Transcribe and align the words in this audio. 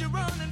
your 0.00 0.08
own 0.16 0.49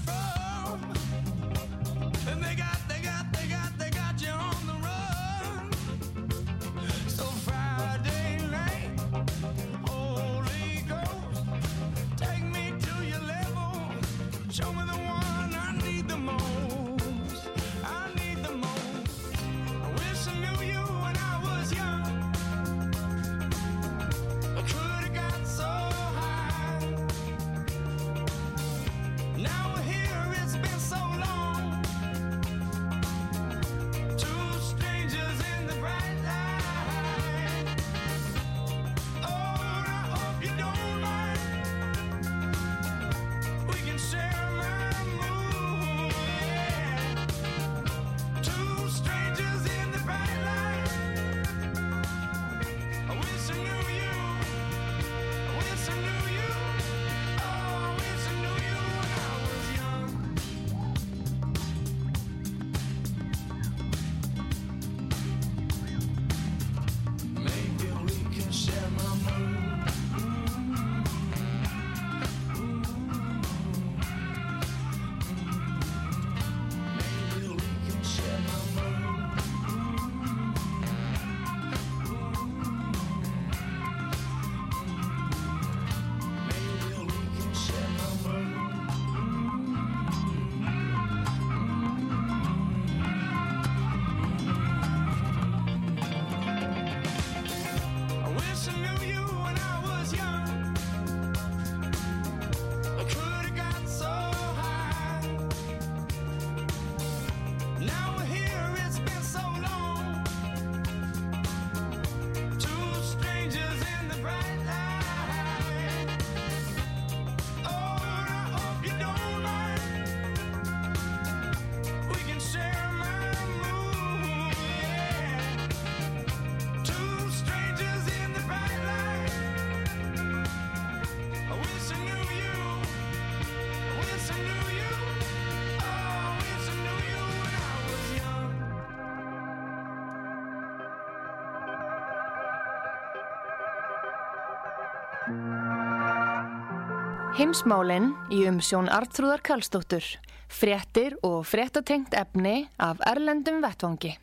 Heimsmálinn 147.39 148.09
í 148.35 148.41
umsjón 148.51 148.89
Artrúðar 148.91 149.39
Karlsdóttur. 149.47 150.03
Fréttir 150.51 151.15
og 151.23 151.45
fréttatengt 151.47 152.17
efni 152.19 152.65
af 152.83 152.99
Erlendum 153.07 153.61
Vettvangi. 153.63 154.17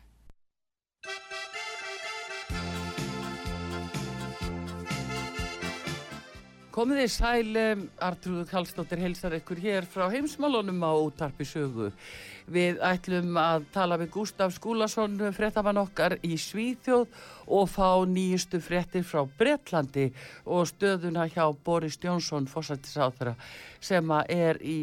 Komið 6.76 7.00
þið 7.00 7.12
sæl, 7.14 7.56
um, 7.56 7.86
Artrúður 8.04 8.50
Kallstóttir 8.50 9.00
heilsar 9.00 9.38
ykkur 9.38 9.64
hér 9.64 9.88
frá 9.88 10.10
heimsmálunum 10.12 10.84
á 10.84 10.92
útarpi 10.92 11.48
sögu. 11.48 11.88
Við 12.46 12.76
ætlum 12.84 13.34
að 13.42 13.64
tala 13.74 13.96
við 13.98 14.12
Gustaf 14.14 14.52
Skúlason, 14.54 15.16
fréttamann 15.34 15.80
okkar 15.80 16.14
í 16.22 16.36
Svíþjóð 16.38 17.08
og 17.46 17.70
fá 17.70 17.88
nýjustu 18.06 18.60
fréttir 18.62 19.02
frá 19.06 19.24
Bretlandi 19.38 20.12
og 20.44 20.68
stöðuna 20.70 21.26
hjá 21.26 21.48
Boris 21.64 21.98
Jónsson, 22.02 22.46
fórsættisáþara, 22.46 23.34
sem 23.82 24.14
að 24.14 24.30
er 24.36 24.62
í 24.62 24.78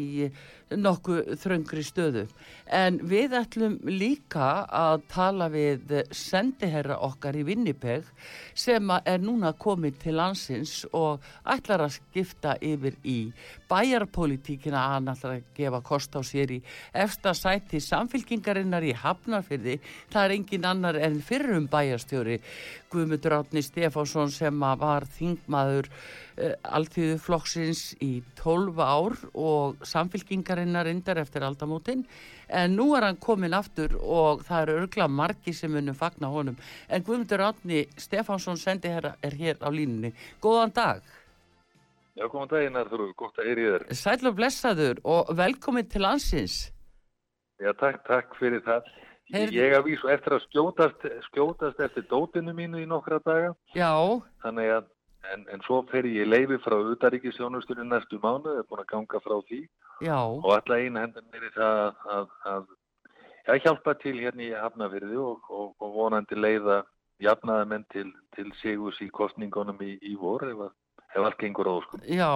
nokkuð 0.72 1.34
þröngri 1.40 1.82
stöðu. 1.84 2.24
En 2.66 2.96
við 3.04 3.34
ætlum 3.36 3.76
líka 3.84 4.64
að 4.72 5.04
tala 5.12 5.48
við 5.52 5.92
sendiherra 6.14 6.96
okkar 7.04 7.36
í 7.36 7.44
Vinnipeg 7.46 8.06
sem 8.56 8.90
að 8.90 9.10
er 9.14 9.24
núna 9.24 9.52
komið 9.60 9.98
til 10.06 10.16
landsins 10.18 10.74
og 10.92 11.24
ætlar 11.44 11.84
að 11.84 11.98
skipta 11.98 12.56
yfir 12.64 12.96
í 13.04 13.18
bæjarpolitíkina 13.70 14.80
að 14.80 14.94
hann 14.94 15.12
ætlar 15.14 15.36
að 15.36 15.52
gefa 15.58 15.82
kost 15.84 16.16
á 16.16 16.20
sér 16.24 16.56
í 16.56 16.60
efsta 17.04 17.34
sæti 17.54 17.80
samfylkingarinnar 17.82 18.84
í 18.84 18.92
Hafnarfyrði. 18.98 19.78
Það 20.10 20.24
er 20.24 20.34
engin 20.34 20.66
annar 20.66 20.98
en 20.98 21.20
fyrrum 21.22 21.68
bæjarstjóri 21.70 22.40
Guðmundur 22.92 23.38
Átni 23.38 23.62
Stefánsson 23.62 24.32
sem 24.34 24.64
var 24.80 25.06
þingmaður 25.16 25.88
uh, 25.90 26.54
alþjóðu 26.76 27.18
flokksins 27.22 27.84
í 28.02 28.22
12 28.40 28.82
ár 28.82 29.16
og 29.34 29.82
samfylkingarinnar 29.86 30.90
indar 30.90 31.22
eftir 31.22 31.46
aldamótin. 31.46 32.04
En 32.48 32.76
nú 32.76 32.90
er 32.96 33.06
hann 33.08 33.20
komin 33.22 33.54
aftur 33.56 33.96
og 34.00 34.44
það 34.46 34.66
eru 34.66 34.78
örgla 34.82 35.08
margi 35.08 35.54
sem 35.54 35.72
munum 35.72 35.96
fagna 35.98 36.30
honum. 36.30 36.58
En 36.88 37.06
Guðmundur 37.06 37.46
Átni 37.50 37.86
Stefánsson 37.96 38.58
sendi 38.60 38.92
herra 38.92 39.14
er 39.22 39.38
hér 39.38 39.62
á 39.62 39.70
línunni. 39.70 40.14
Góðan 40.42 40.74
dag. 40.74 41.02
Já, 42.14 42.28
góðan 42.30 42.50
daginn 42.52 42.84
þú, 42.86 43.08
gott 43.18 43.40
að 43.42 43.50
heyri 43.50 43.64
þér. 43.66 43.88
Sæl 43.98 44.28
og 44.30 44.36
blessaður 44.38 45.00
og 45.02 45.34
velkomin 45.34 45.88
til 45.90 46.04
landsins 46.04 46.60
Já, 47.62 47.72
takk, 47.78 48.00
takk 48.08 48.34
fyrir 48.40 48.62
það. 48.66 48.82
Heyrðu- 49.32 49.54
Ég 49.56 49.72
að 49.78 49.84
vísu 49.86 50.08
eftir 50.12 50.32
að 50.36 50.42
skjótast, 50.48 51.04
skjótast 51.30 51.80
eftir 51.80 52.04
dótinu 52.10 52.52
mínu 52.54 52.82
í 52.82 52.86
nokkra 52.86 53.20
daga, 53.24 53.54
Já, 53.74 53.92
þannig 54.44 54.68
að, 54.78 54.84
en, 55.32 55.46
en 55.54 55.60
svo 55.64 55.82
fer 55.88 56.02
ég 56.04 56.28
leifi 56.28 56.58
frá 56.60 56.76
utaríkisjónustunni 56.92 57.86
næstu 57.88 58.18
mánu, 58.20 58.58
er 58.58 58.66
búin 58.68 58.82
að 58.84 58.90
ganga 58.92 59.20
frá 59.24 59.38
því. 59.48 59.62
Já, 60.02 60.18
og 60.20 60.50
alla 60.52 60.76
einu 60.82 61.00
hendur 61.00 61.22
mér 61.32 61.46
í 61.48 61.52
það 61.54 61.80
að, 61.86 61.94
að, 62.04 62.28
að 62.52 62.66
já, 63.46 63.58
hjálpa 63.64 63.94
til 64.02 64.16
hérna 64.20 64.42
í 64.42 64.50
Hafnafyrði 64.52 65.16
og, 65.16 65.48
og, 65.50 65.74
og 65.80 65.94
vonandi 65.94 66.34
leiða 66.36 66.82
jafnaðamenn 67.22 67.86
til, 67.94 68.10
til 68.36 68.50
sigus 68.60 68.98
í 69.00 69.08
kostningunum 69.14 69.78
í, 69.80 69.94
í 70.02 70.16
vor 70.20 70.42
ef, 70.44 70.58
að- 70.68 70.74
ef 71.14 71.22
allt 71.22 71.38
gengur 71.38 71.70
á 71.70 71.74
sko. 71.84 72.00
já 72.04 72.30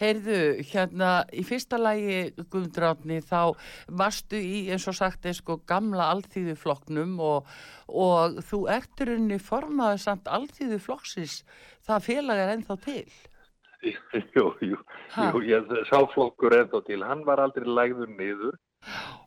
Heyrðu, 0.00 0.38
hérna 0.70 1.10
í 1.34 1.42
fyrsta 1.46 1.80
lagi 1.80 2.30
Guðmundur 2.38 2.88
Átni 2.92 3.18
þá 3.24 3.58
varstu 3.88 4.38
í 4.38 4.62
eins 4.72 4.86
og 4.90 4.96
sagt 4.98 5.26
er 5.26 5.36
sko 5.38 5.58
gamla 5.66 6.10
alþýðu 6.14 6.54
flokknum 6.58 7.18
og, 7.20 7.50
og 7.88 8.38
þú 8.46 8.62
ert 8.70 9.02
í 9.02 9.10
rauninni 9.10 9.40
formaður 9.42 10.02
samt 10.06 10.30
alþýðu 10.30 10.80
flokksins 10.86 11.42
það 11.86 12.08
félag 12.08 12.42
er 12.44 12.54
ennþá 12.56 12.78
til 12.86 13.04
jú, 14.36 14.46
jú, 14.62 14.78
Ha? 15.12 15.28
jú, 15.28 15.42
ég 15.44 15.72
sáflokkur 15.90 16.54
ennþá 16.56 16.80
til, 16.86 17.02
hann 17.04 17.24
var 17.26 17.42
aldrei 17.42 17.66
lægður 17.68 18.08
niður, 18.16 18.54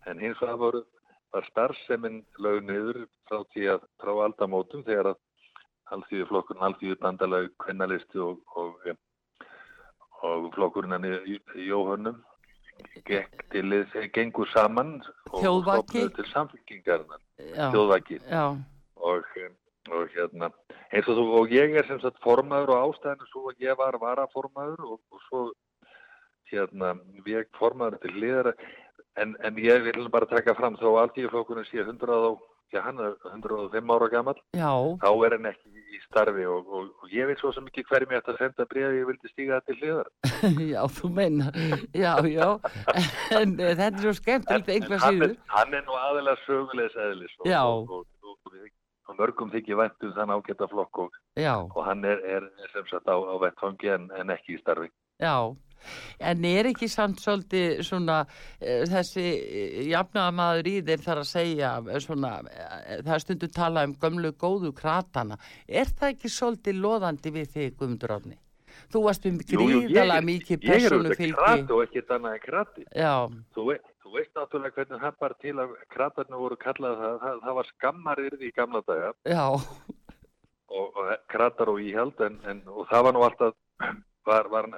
en 0.09 0.21
hins 0.23 0.39
var, 0.41 0.79
var 1.35 1.45
starfseminn 1.51 2.23
lög 2.41 2.63
niður 2.65 3.03
frá 3.27 3.43
frá 4.01 4.13
aldamótum 4.25 4.81
þegar 4.87 5.11
að 5.11 5.19
alþýðu 5.93 6.29
flokkurinn, 6.31 6.63
alþýðu 6.69 6.99
bandalag, 7.01 7.51
kvennalisti 7.61 8.21
og, 8.23 8.39
og, 8.57 8.87
og 10.25 10.47
flokkurinn 10.55 11.05
í, 11.05 11.37
í 11.61 11.67
til, 13.51 13.67
þeir 13.93 14.07
gengur 14.15 14.49
saman 14.51 14.97
og 15.31 15.43
stofnuðu 15.63 16.09
til 16.17 16.25
samfélkingarinnar, 16.31 17.21
Já, 17.53 17.69
þjóðvaki. 17.73 18.19
og, 18.95 19.29
og 19.91 20.09
hérna 20.15 20.49
eins 20.91 21.07
og 21.11 21.19
þú 21.19 21.25
og 21.39 21.53
ég 21.53 21.75
er 21.77 21.87
sem 21.87 22.01
sagt 22.03 22.19
formaður 22.23 22.73
og 22.75 22.89
ástæðinu 22.89 23.29
svo 23.29 23.45
að 23.51 23.63
ég 23.67 23.77
var 23.79 23.99
varaformaður 24.01 24.89
og, 24.89 24.99
og 25.11 25.23
svo 25.29 25.45
hérna 26.51 26.95
við 27.25 27.45
formaður 27.59 28.01
til 28.03 28.15
liðar. 28.21 28.51
En, 29.15 29.35
en 29.47 29.57
ég 29.61 29.85
vil 29.85 30.09
bara 30.11 30.27
taka 30.27 30.55
fram 30.57 30.75
þó 30.79 30.89
alltíðuflokkurinn 30.99 31.67
sé 31.69 31.79
100 31.85 32.15
og 32.65 32.77
já, 32.77 32.81
hann 32.83 32.99
er 32.99 33.13
105 33.31 33.91
ára 33.91 34.07
gammal 34.09 34.35
já, 34.53 34.71
þá 35.01 35.09
er 35.25 35.35
hann 35.35 35.45
ekki 35.51 35.83
í 35.95 35.99
starfi 36.05 36.45
og, 36.49 36.67
og, 36.67 36.87
og 37.01 37.13
ég 37.13 37.27
veit 37.29 37.39
svo 37.39 37.51
sem 37.55 37.67
ekki 37.69 37.85
hverjum 37.89 38.15
ég 38.15 38.21
ætti 38.21 38.33
að 38.33 38.41
senda 38.41 38.65
bréfi 38.71 38.99
ég 38.99 39.09
vildi 39.09 39.31
stíga 39.31 39.59
það 39.59 39.67
til 39.67 39.77
hliðar. 39.81 40.09
Já, 40.73 40.81
þú 40.97 41.11
meina 41.15 41.51
já, 41.93 42.13
já, 42.25 42.49
en 43.39 43.55
eh, 43.59 43.75
þetta 43.77 43.91
er 43.91 44.01
svo 44.03 44.15
skemmtilegt 44.17 44.73
einhver 44.73 45.03
hann, 45.03 45.21
síður. 45.21 45.37
hann 45.53 45.77
er 45.77 45.85
nú 45.85 45.99
aðeinslega 45.99 46.43
sögulegs 46.45 46.97
eðlis 47.05 47.37
og, 47.45 47.93
og, 47.93 49.15
mörgum 49.15 49.51
þykir 49.53 49.77
vænt 49.79 50.03
um 50.03 50.11
þann 50.17 50.33
ágæta 50.35 50.67
flokk 50.67 51.05
og 51.05 51.81
hann 51.85 52.03
er, 52.03 52.19
er 52.25 52.49
sem 52.73 52.87
sagt 52.89 53.07
á, 53.07 53.15
á 53.15 53.35
vettfangi 53.45 53.93
en, 53.93 54.09
en 54.17 54.33
ekki 54.33 54.57
í 54.57 54.61
starfi. 54.63 54.91
já 55.23 55.55
En 56.19 56.45
er 56.49 56.71
ekki 56.71 56.89
samt 56.91 57.21
svolítið 57.23 57.81
svona 57.87 58.21
uh, 58.25 58.85
þessi 58.91 59.25
uh, 59.25 59.81
jafnaðamaður 59.91 60.71
í 60.71 60.77
þeir 60.87 61.05
þar 61.05 61.21
að 61.23 61.29
segja 61.31 61.73
eh, 61.83 61.99
svona, 62.03 62.33
það 63.05 63.21
stundum 63.25 63.53
talað 63.55 63.91
um 63.91 63.97
gömlu 64.05 64.33
góðu 64.41 64.73
kratana. 64.77 65.37
Er 65.67 65.91
það 65.91 66.15
ekki 66.15 66.33
svolítið 66.33 66.81
loðandi 66.83 67.35
við 67.35 67.53
þig, 67.55 67.77
Guðmundur 67.79 68.15
Árni? 68.17 68.37
Þú 68.91 69.01
varst 69.05 69.25
um 69.29 69.37
gríðalega 69.39 70.21
mikið 70.25 70.65
Ég 70.65 70.69
er 70.69 70.71
persónu 70.75 70.97
auðvitað 70.99 71.19
fylgi. 71.21 71.35
krati 71.39 71.75
og 71.75 71.83
ekki 71.85 72.01
annað 72.15 72.33
en 72.35 72.41
krati. 72.43 72.83
Já, 72.91 73.13
Þú, 73.55 73.65
veit, 73.69 73.85
þú 74.03 74.13
veist 74.15 74.31
náttúrulega 74.35 74.75
hvernig 74.75 75.03
það 75.05 75.19
bara 75.23 75.37
til 75.45 75.53
að 75.63 75.75
kratarnir 75.95 76.41
voru 76.43 76.57
kallað 76.61 76.97
það, 77.03 77.15
það, 77.23 77.39
það 77.45 77.57
var 77.59 77.69
skammarirði 77.71 78.49
í 78.49 78.53
gamla 78.59 78.81
daga 78.89 79.13
já, 79.31 79.45
og, 80.75 80.99
og 80.99 81.13
kratar 81.31 81.71
og 81.71 81.81
íhald 81.81 82.21
en, 82.27 82.37
en, 82.51 82.61
og 82.67 82.87
það 82.91 83.07
var 83.07 83.15
nú 83.17 83.25
alltaf, 83.29 83.57
var, 84.29 84.51
var, 84.53 84.69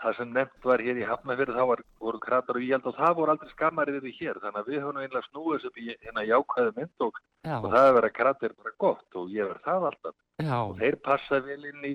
það 0.00 0.16
sem 0.16 0.30
nefnt 0.34 0.66
var 0.70 0.82
hér 0.84 1.00
í 1.00 1.06
Hafnafjörð 1.08 1.56
þá 1.56 1.64
var, 1.70 1.82
voru 2.00 2.20
kratar 2.24 2.58
og 2.58 2.64
íhald 2.64 2.86
og 2.88 2.96
það 2.96 3.16
voru 3.18 3.34
aldrei 3.34 3.50
skammarirði 3.52 4.12
hér. 4.16 4.40
Þannig 4.42 4.60
að 4.60 4.70
við 4.70 4.84
höfum 4.84 5.00
einlega 5.02 5.26
snúið 5.28 5.66
upp 5.68 5.80
í 5.80 5.88
hérna 5.90 6.24
jákvæðu 6.28 6.76
mynd 6.76 7.06
og, 7.06 7.20
já, 7.44 7.56
og 7.58 7.66
það 7.74 7.90
að 8.00 8.12
kratir 8.18 8.54
bara 8.56 8.76
gott 8.84 9.18
og 9.20 9.34
ég 9.34 9.50
verð 9.50 9.66
það 9.66 9.88
alltaf. 9.90 10.16
já, 10.40 10.56
og 10.60 10.78
þeir 10.80 10.96
passa 11.04 11.42
vel 11.44 11.60
inn 11.72 11.90
í 11.90 11.92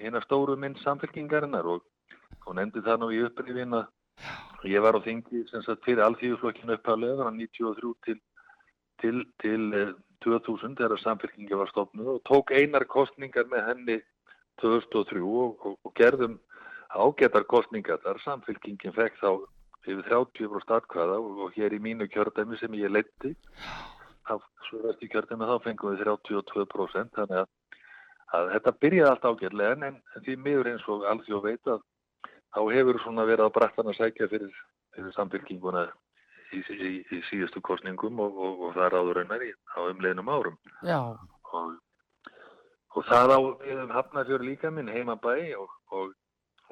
hérna 0.00 0.22
stóru 0.24 0.56
mynd 0.56 0.80
samfélkingarinnar 0.82 1.68
og 1.74 1.84
hún 2.46 2.62
endi 2.62 2.82
það 2.84 3.02
nú 3.02 3.10
í 3.12 3.20
upprifin 3.28 3.76
að 3.80 4.70
ég 4.70 4.82
var 4.84 4.96
á 4.96 5.04
þingi 5.04 5.44
sem 5.50 5.62
sagt 5.66 5.84
fyrir 5.84 6.04
alþjóðflokkinu 6.06 6.78
upphalega 6.78 7.20
frá 7.20 7.30
93 7.34 7.92
til, 8.06 8.18
til, 9.02 9.20
til 9.42 9.62
eh, 9.76 9.92
2000 10.24 10.78
þegar 10.80 11.02
samfélkingi 11.02 11.58
var 11.60 11.70
stofnuð 11.72 12.14
og 12.16 12.20
tók 12.28 12.54
einar 12.56 12.86
kostningar 12.88 13.48
með 13.52 13.68
henni 13.68 13.98
2003 14.62 15.20
og, 15.20 15.66
og, 15.66 15.78
og 15.84 15.94
gerðum 15.98 16.38
ágætar 16.94 17.46
kostningar 17.50 18.00
þar 18.04 18.22
samfélkingin 18.24 18.94
fekk 18.94 19.18
þá 19.22 19.30
yfir 19.84 20.06
30 20.08 20.52
frá 20.52 20.62
startkvæða 20.64 21.18
og, 21.20 21.50
hér 21.56 21.74
í 21.76 21.82
mínu 21.82 22.08
kjördæmi 22.12 22.56
sem 22.60 22.76
ég 22.78 22.92
leitti 22.92 23.34
þá 24.24 24.38
svörast 24.68 25.02
í 25.04 25.10
kjördæmi 25.12 25.48
þá 25.50 25.58
fengum 25.66 25.92
við 25.92 26.06
32% 26.06 27.18
þannig 27.18 27.42
að 27.42 27.52
að 28.34 28.52
þetta 28.54 28.72
byrjaði 28.82 29.10
allt 29.10 29.26
ágætlega 29.28 29.74
en, 29.88 29.98
en 30.16 30.24
því 30.24 30.36
miður 30.42 30.70
eins 30.72 30.86
og 30.90 31.04
alþjóð 31.10 31.44
veit 31.48 31.70
að 31.70 31.84
þá 32.54 32.60
hefur 32.72 33.00
svona 33.02 33.26
verið 33.28 33.46
að 33.46 33.54
brattan 33.58 33.90
að 33.90 33.98
sækja 34.00 34.28
fyrir, 34.30 34.58
fyrir 34.94 35.14
samfélkinguna 35.16 35.84
í, 36.54 36.62
í, 36.74 36.90
í 37.14 37.20
síðustu 37.28 37.62
kostningum 37.64 38.20
og, 38.24 38.36
og, 38.46 38.66
og 38.66 38.76
það 38.76 38.86
er 38.88 38.98
áður 38.98 39.20
raunar 39.20 39.46
í 39.46 39.50
á 39.74 39.78
umleginum 39.84 40.30
árum. 40.30 40.58
Og, 41.54 41.72
og 42.94 43.08
það 43.10 43.34
á 43.34 43.38
um 43.38 43.94
Hafnarfjör 43.94 44.46
líka 44.46 44.70
minn 44.74 44.90
heimabæ 44.90 45.36
og, 45.58 45.74
og, 45.90 46.14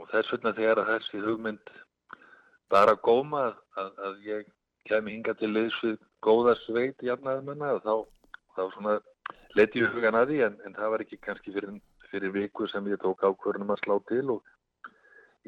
og 0.02 0.11
þess 0.11 0.35
vegna 0.35 0.54
þegar 0.59 0.82
að 0.82 0.90
þessi 0.97 1.23
hugmynd 1.23 1.73
bara 2.73 2.97
góma 3.06 3.47
að, 3.47 3.56
að, 3.78 3.90
að 4.09 4.26
ég 4.26 4.50
kemi 4.88 5.14
hinga 5.14 5.35
til 5.38 5.52
liðs 5.52 5.78
við 5.85 5.99
góða 6.25 6.56
sveit 6.64 7.02
jafnaðumanna 7.06 7.76
þá, 7.85 7.94
þá 8.56 8.62
svona 8.75 8.97
leti 9.59 9.82
ég 9.82 9.92
hugan 9.94 10.18
að 10.18 10.32
því 10.32 10.40
en, 10.47 10.56
en 10.66 10.76
það 10.78 10.94
var 10.94 11.04
ekki 11.04 11.21
kannski 11.23 11.54
fyrir, 11.54 11.76
fyrir 12.11 12.35
viku 12.35 12.68
sem 12.71 12.88
ég 12.90 13.00
tók 13.02 13.23
ákvörnum 13.23 13.75
að 13.75 13.82
slá 13.85 13.97
til 14.11 14.25
og 14.37 14.52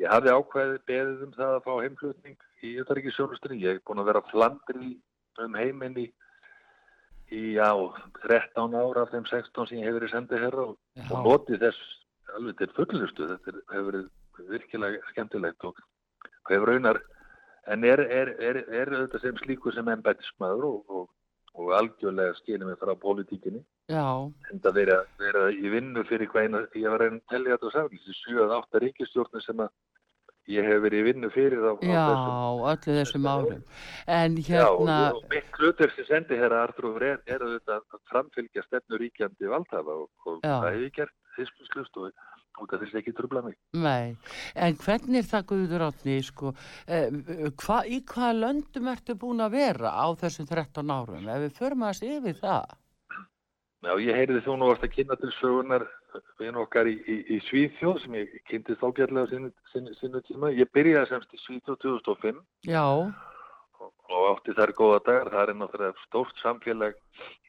ég 0.01 0.11
hafði 0.11 0.35
ákveðið 0.35 0.85
beðið 0.91 1.25
um 1.27 1.35
það 1.37 1.57
að 1.57 1.65
fá 1.67 1.73
heimflutning 1.85 2.47
í 2.65 2.75
Ötaríkisjónustunni. 2.83 3.63
Ég 3.63 3.79
er 3.79 3.85
búin 3.87 4.03
að 4.03 4.11
vera 4.11 4.25
flandri 4.31 4.95
um 5.43 5.59
heiminn 5.59 5.99
í, 6.03 6.07
já, 7.31 7.71
13 8.27 8.77
ára 8.79 9.05
af 9.05 9.15
þeim 9.15 9.29
16 9.31 9.71
sem 9.71 9.81
ég 9.81 9.89
hefur 9.89 10.01
verið 10.01 10.15
sendið 10.15 10.47
herra 10.47 10.67
og, 10.71 10.77
og 11.09 11.29
notið 11.29 11.67
þess 11.69 11.95
alveg 12.35 12.61
til 12.61 12.71
fullustu. 12.77 13.31
Þetta 13.31 13.57
hefur 13.73 13.89
verið 13.91 14.11
virkilega 14.51 15.01
skemmtilegt 15.13 15.65
og 15.69 15.79
hef 16.51 16.67
raunar, 16.69 17.01
en 17.73 17.85
er, 17.85 18.01
er, 18.01 18.35
er, 18.39 18.63
er 18.69 18.93
auðvitað 18.93 19.23
sem 19.25 19.39
slíkur 19.45 19.75
sem 19.77 19.89
embættismæður 19.89 20.67
og, 20.69 20.91
og, 20.99 21.09
og 21.55 21.73
algjörlega 21.79 22.35
skilja 22.41 22.67
mig 22.69 22.77
frá 22.81 22.93
pólitíkinni. 23.01 23.63
já, 23.89 24.05
En 24.53 24.61
það 24.61 24.75
vera, 24.81 24.99
vera 25.19 25.49
í 25.53 25.71
vinnu 25.73 26.05
fyrir 26.09 26.29
hvað 26.33 26.49
eina, 26.49 26.63
ég 26.75 26.91
var 26.91 27.01
að 27.05 27.11
reyna 27.11 27.21
að 27.39 27.51
þetta 27.53 27.73
á 27.73 27.75
saman, 27.77 27.99
þessi 28.05 28.21
7-8 28.35 28.85
ríkistjórnir 28.85 29.45
sem 29.45 29.61
að 29.65 29.73
ég 30.53 30.67
hef 30.69 30.83
verið 30.85 31.01
í 31.01 31.05
vinnu 31.09 31.31
fyrir 31.33 31.63
á, 31.65 31.73
á 31.73 31.81
já, 31.81 32.05
þessum. 32.11 32.65
öllu 32.69 32.97
þessum 32.99 33.27
árum. 33.33 33.63
En 34.13 34.37
Já, 34.37 34.61
hérna, 34.61 34.97
og, 35.09 35.23
og 35.23 35.31
mitt 35.33 35.59
hlutur 35.59 35.93
sem 35.97 36.09
sendi 36.11 36.37
herra 36.37 36.65
Artrúfur 36.67 37.07
er, 37.07 37.23
er 37.25 37.41
auðvitað 37.41 37.81
að 37.97 38.03
framfylgja 38.13 38.65
stefnu 38.67 39.01
ríkjandi 39.01 39.49
valdhafa 39.49 39.97
og, 40.05 40.11
og 40.29 40.41
Já. 40.45 40.59
það 40.61 40.69
hef 40.75 40.83
ég 40.85 40.97
gert 41.01 41.17
hispuslust 41.39 41.97
og 41.97 42.11
út 42.63 42.73
af 42.75 42.83
þess 42.83 42.95
að 42.95 43.01
ekki 43.03 43.17
trubla 43.19 43.43
mig. 43.45 43.59
nei, 43.73 44.15
en 44.55 44.79
hvernig 44.85 45.21
er 45.23 45.29
það 45.33 45.49
Guður 45.51 45.87
Átni, 45.89 46.21
sko, 46.23 46.55
eh, 46.87 47.11
hva, 47.65 47.83
í 47.87 48.01
hvaða 48.05 48.39
löndum 48.39 48.89
ertu 48.93 49.19
búin 49.19 49.45
að 49.45 49.59
vera 49.59 49.95
á 49.95 50.07
þessum 50.23 50.49
13 50.51 50.95
árum? 50.95 51.29
Ef 51.29 51.45
við 51.47 51.59
förum 51.59 51.87
að 51.89 51.99
sé 52.01 52.17
yfir 52.19 52.41
það. 52.41 52.79
Já, 53.85 53.93
ég 54.01 54.17
heyriði 54.17 54.41
þú 54.47 54.57
nú 54.57 54.71
varst 54.71 54.85
að 54.87 54.95
kynna 54.95 55.17
til 55.21 55.31
sögunar 55.37 55.85
við 56.39 56.59
okkar 56.63 56.89
í, 56.89 56.95
í, 57.11 57.17
í 57.35 57.41
Svíþjóð 57.49 57.99
sem 58.05 58.17
ég 58.17 58.33
kynntist 58.49 58.85
ágætlega 58.85 59.27
á 59.27 59.31
sinni, 59.33 59.51
sinni, 59.73 59.93
sinni 59.99 60.23
tíma. 60.29 60.53
Ég 60.55 60.71
byrjaði 60.73 61.11
semst 61.11 61.35
í 61.35 61.41
Svíþjóð 61.43 61.81
2005 61.83 62.41
Já, 62.71 62.85
og, 62.87 63.91
og 64.09 64.29
átti 64.31 64.55
þær 64.57 64.75
góða 64.79 65.03
dagar. 65.09 65.33
Það 65.35 65.53
er 65.53 65.61
náttúrulega 65.61 66.07
stórt 66.07 66.41
samfélag 66.43 66.97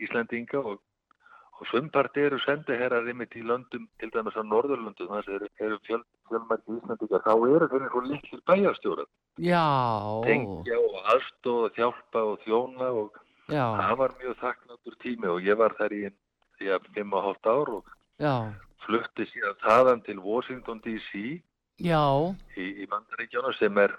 Íslandinga 0.03 0.63
og, 0.63 0.81
og 1.55 1.67
sumpart 1.71 2.17
eru 2.19 2.38
sendiherrar 2.43 3.07
ymitt 3.07 3.35
í 3.39 3.43
löndum, 3.47 3.85
til 4.00 4.12
dæmis 4.12 4.35
á 4.35 4.43
Norðurlöndum, 4.43 5.07
þess 5.13 5.31
eru, 5.38 5.47
eru 5.63 5.77
fjöl, 5.88 6.01
fjölmætti 6.27 6.75
Íslandingar. 6.75 7.24
Þá 7.24 7.33
eru 7.55 7.69
þeir 7.71 7.88
svo 7.88 8.03
litlir 8.09 8.41
bæjarstjórar. 8.51 9.07
já, 9.39 9.63
Tengja 10.27 10.81
og 10.81 11.00
aðstóða, 11.15 11.71
þjálpa 11.77 12.25
og 12.31 12.38
þjóna 12.43 12.91
og 13.01 13.17
já, 13.47 13.65
það 13.79 13.95
var 14.03 14.15
mjög 14.19 14.38
þakknáttur 14.43 15.00
tími 15.03 15.31
og 15.31 15.41
ég 15.47 15.59
var 15.63 15.75
þar 15.79 15.95
í 15.95 16.03
einn 16.09 16.19
í 16.63 16.71
að 16.71 16.88
fimm 16.95 17.15
og 17.15 17.25
hálft 17.25 17.47
ár 17.47 17.74
og 17.79 17.91
já, 18.19 18.35
flutti 18.85 19.27
síðan 19.31 19.59
þaðan 19.63 20.05
til 20.05 20.19
Washington 20.24 20.79
DC 20.83 21.41
já, 21.79 22.03
í, 22.55 22.65
í 22.83 22.88
Bandaríkjónu 22.91 23.55
sem 23.59 23.77
er, 23.79 23.95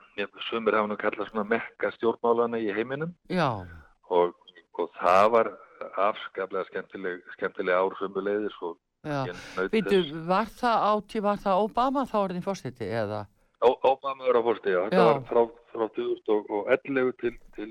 sumir 0.50 0.76
hafa 0.76 0.92
nú 0.92 0.96
kallað 1.00 1.32
svona 1.32 1.48
mekka 1.48 1.92
stjórnmálana 1.96 2.60
í 2.60 2.72
heiminum. 2.72 3.16
Já, 3.32 3.64
og, 4.08 4.36
og 4.76 4.92
það 5.00 5.30
var 5.36 5.56
afskaplega 5.96 6.64
skemmtileg, 6.70 7.22
skemmtileg 7.36 7.74
ár 7.74 7.94
sömuleiðis 8.00 8.56
og 8.62 8.76
þess. 9.06 10.12
var 10.26 10.46
það 10.50 10.84
átti, 10.90 11.22
var 11.22 11.36
það 11.42 11.62
Obama 11.64 12.04
þá 12.10 12.16
orðin 12.24 12.42
fórstiti 12.46 12.88
eða? 12.90 13.26
Ó- 13.64 13.78
Obama 13.92 14.26
var 14.26 14.36
á 14.36 14.42
fórsti, 14.44 14.72
já, 14.74 14.80
þetta 14.86 14.96
Já. 14.96 15.06
var 15.12 15.22
frá, 15.30 15.42
frá 15.72 15.86
2011 15.96 17.12
til, 17.20 17.38
til, 17.56 17.70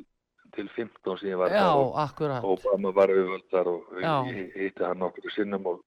til 0.55 0.69
15 0.75 1.19
sem 1.19 1.29
ég 1.29 1.37
var 1.37 1.49
Já, 1.53 1.67
og 1.75 1.93
akkurat. 2.01 2.43
Obama 2.43 2.91
var 2.95 3.13
auðvöld 3.13 3.45
þar 3.51 3.67
og 3.67 3.83
hitti 4.55 4.83
hann 4.83 5.01
okkur 5.05 5.31
sinnum 5.35 5.67
og 5.73 5.83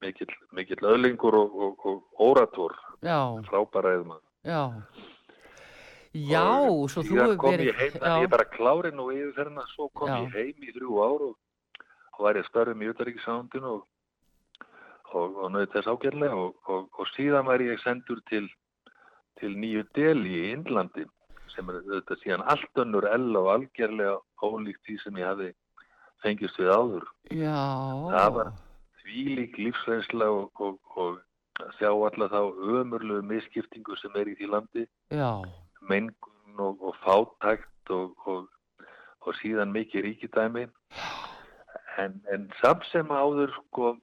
mikill, 0.00 0.30
mikill 0.52 0.86
öðlingur 0.92 1.34
og, 1.34 1.56
og, 1.56 1.84
og 1.86 2.22
óratúr, 2.22 2.76
Já, 3.02 3.18
frábæra 3.50 3.96
eðum 3.98 4.16
já. 4.46 4.62
Já, 6.16 6.44
Og 6.70 6.86
svo 6.88 7.02
þú 7.02 7.08
síðan 7.10 7.26
hefur 7.26 7.40
kom 7.42 7.52
verið... 7.52 7.66
ég 7.68 7.80
heim, 7.80 7.96
já, 8.00 8.12
ég 8.22 8.30
bara 8.32 8.46
klári 8.48 8.92
nú 8.96 9.08
yfir 9.12 9.34
þarna, 9.36 9.64
svo 9.74 9.88
kom 9.92 10.08
Já. 10.08 10.16
ég 10.22 10.36
heim 10.38 10.64
í 10.64 10.72
þrjú 10.72 11.00
ár 11.04 11.24
og, 11.28 11.34
og 12.16 12.24
var 12.24 12.38
ég 12.40 12.48
störfum 12.48 12.82
í 12.82 12.90
utaríkisándinu 12.92 13.72
og, 13.72 13.82
og, 15.12 15.36
og 15.42 15.50
nöði 15.52 15.72
þess 15.74 15.90
ágærlega 15.92 16.38
og, 16.46 16.56
og, 16.72 16.88
og 16.96 17.10
síðan 17.14 17.48
var 17.48 17.64
ég 17.64 17.82
sendur 17.84 18.22
til, 18.30 18.48
til 19.40 19.56
nýju 19.60 19.84
deli 19.98 20.40
í 20.40 20.48
Indlandi 20.54 21.06
sem 21.54 21.68
er 21.72 21.82
þetta 21.88 22.18
síðan 22.22 22.44
allt 22.52 22.82
önnur 22.82 23.06
ell 23.08 23.30
og 23.40 23.52
algjörlega 23.54 24.16
ólíkt 24.44 24.82
því 24.88 24.98
sem 25.02 25.20
ég 25.20 25.30
hafi 25.30 25.52
fengist 26.24 26.58
við 26.60 26.72
áður. 26.72 27.06
já, 27.30 27.60
Það 28.16 28.32
var 28.38 28.52
Þvílík 29.06 29.60
lífsreynsla 29.60 30.26
og, 30.34 30.60
og, 30.60 30.80
og 30.98 31.20
að 31.62 31.76
sjá 31.78 31.90
alla 31.92 32.26
þá 32.32 32.40
ömurlegu 32.80 33.22
misskiptingu 33.22 33.94
sem 34.00 34.16
er 34.18 34.32
í 34.32 34.34
því 34.40 34.48
landi. 34.50 34.86
Já, 35.14 35.30
mengun 35.88 36.64
og, 36.64 36.82
og 36.82 36.96
fátækt 37.04 37.94
og, 37.94 38.26
og, 38.26 38.48
og 39.22 39.38
síðan 39.38 39.72
mikið 39.76 40.08
ríkidæmi 40.08 40.66
en, 42.02 42.18
en 42.32 42.48
samt 42.60 42.84
sem 42.90 43.10
áður 43.10 43.52
sko 43.56 43.94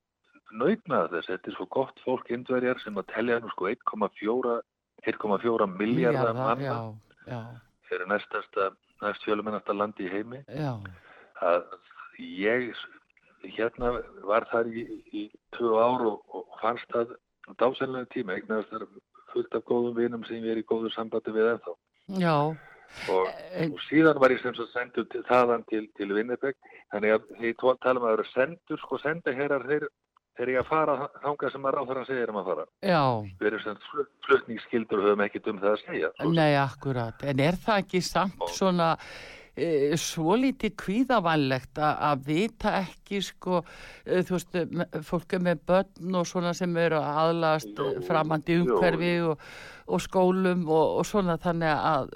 nautnaði 0.54 1.16
þess, 1.16 1.30
þetta 1.32 1.52
er 1.52 1.58
svo 1.58 1.68
gott 1.74 2.02
fólk 2.06 2.30
indverjar 2.34 2.82
sem 2.84 2.98
að 3.00 3.10
telja 3.14 3.40
nú 3.42 3.52
sko 3.54 3.70
1,4 3.72 4.60
1,4 5.04 5.68
miljardar 5.78 6.34
manna 6.38 6.64
já, 6.64 6.76
já, 7.28 7.40
fyrir 7.90 8.08
næstasta, 8.08 8.70
næst 9.02 9.26
fjölumennasta 9.26 9.76
landi 9.76 10.08
í 10.08 10.12
heimi. 10.12 10.44
Já, 10.48 10.78
að 11.44 11.66
ég 12.20 12.70
hérna 13.58 13.98
var 14.24 14.48
þar 14.52 14.70
í, 14.72 14.86
í 15.12 15.24
tvö 15.58 15.74
ár 15.82 16.06
og, 16.12 16.22
og 16.32 16.60
fannst 16.62 16.88
það 16.94 17.16
dásenlega 17.60 18.12
tíma, 18.14 18.38
eignast 18.38 18.72
þar 18.72 18.86
fullt 19.34 19.58
af 19.58 19.66
góðum 19.68 19.98
vinum 19.98 20.24
sem 20.28 20.40
ég 20.46 20.54
er 20.54 20.62
í 20.62 20.68
góðu 20.70 20.94
sambandi 20.94 21.34
við 21.36 21.52
ennþá. 21.56 21.76
Já, 22.22 22.38
og, 23.10 23.28
En- 23.54 23.74
og 23.74 23.80
síðan 23.90 24.20
var 24.22 24.30
ég 24.36 24.42
sem 24.42 24.54
svo 24.58 24.66
sendur 24.74 25.06
til, 25.12 25.24
þaðan 25.30 25.66
til, 25.70 25.88
til 25.98 26.14
Vinnipeg 26.16 26.56
þannig 26.94 27.16
að 27.18 27.54
tó- 27.60 27.78
tala 27.82 28.00
um 28.00 28.08
að 28.08 28.16
vera 28.18 28.30
sendur 28.34 28.80
sko 28.84 28.98
senda 29.02 29.34
herrar 29.34 29.66
þeir 29.68 29.88
þegar 30.38 30.50
ég 30.50 30.60
að 30.64 30.70
fara 30.72 30.96
þangað 31.22 31.52
sem 31.54 31.66
að 31.70 31.76
ráþarann 31.78 32.06
segir 32.08 32.30
um 32.34 32.38
að 32.42 32.48
fara. 32.50 32.64
Já, 32.82 33.02
við 33.38 33.48
erum 33.52 33.60
sem 33.68 33.76
flut, 33.92 34.08
flutningsskildur 34.26 34.98
og 35.04 35.06
höfum 35.12 35.22
ekkert 35.28 35.48
um 35.52 35.60
það 35.62 35.76
að 35.76 35.84
segja 35.86 36.10
Svo- 36.18 36.34
nei, 36.34 36.56
akkurat. 36.58 37.24
En 37.24 37.40
er 37.40 37.60
það 37.68 37.84
ekki 37.84 38.02
samt 38.02 38.48
svona 38.56 38.88
e, 39.56 39.94
svolítið 40.02 40.74
kvíðavænlegt 40.82 41.78
a- 41.78 41.92
að 42.10 42.24
vita 42.26 42.72
ekki, 42.80 43.22
sko, 43.22 43.60
e, 44.08 44.24
þú 44.26 44.34
veist, 44.40 44.58
fólk 45.06 45.34
er 45.38 45.44
með 45.46 45.62
börn 45.70 46.16
og 46.18 46.26
svona 46.26 46.56
sem 46.58 46.74
eru 46.82 46.98
að 46.98 47.22
aðlast 47.28 47.84
framandi 48.08 48.58
umhverfi 48.64 49.14
og, 49.30 49.38
og 49.88 50.02
skólum 50.02 50.66
og, 50.68 50.98
og 50.98 51.06
svona 51.06 51.38
þannig 51.38 51.78
að 51.78 52.10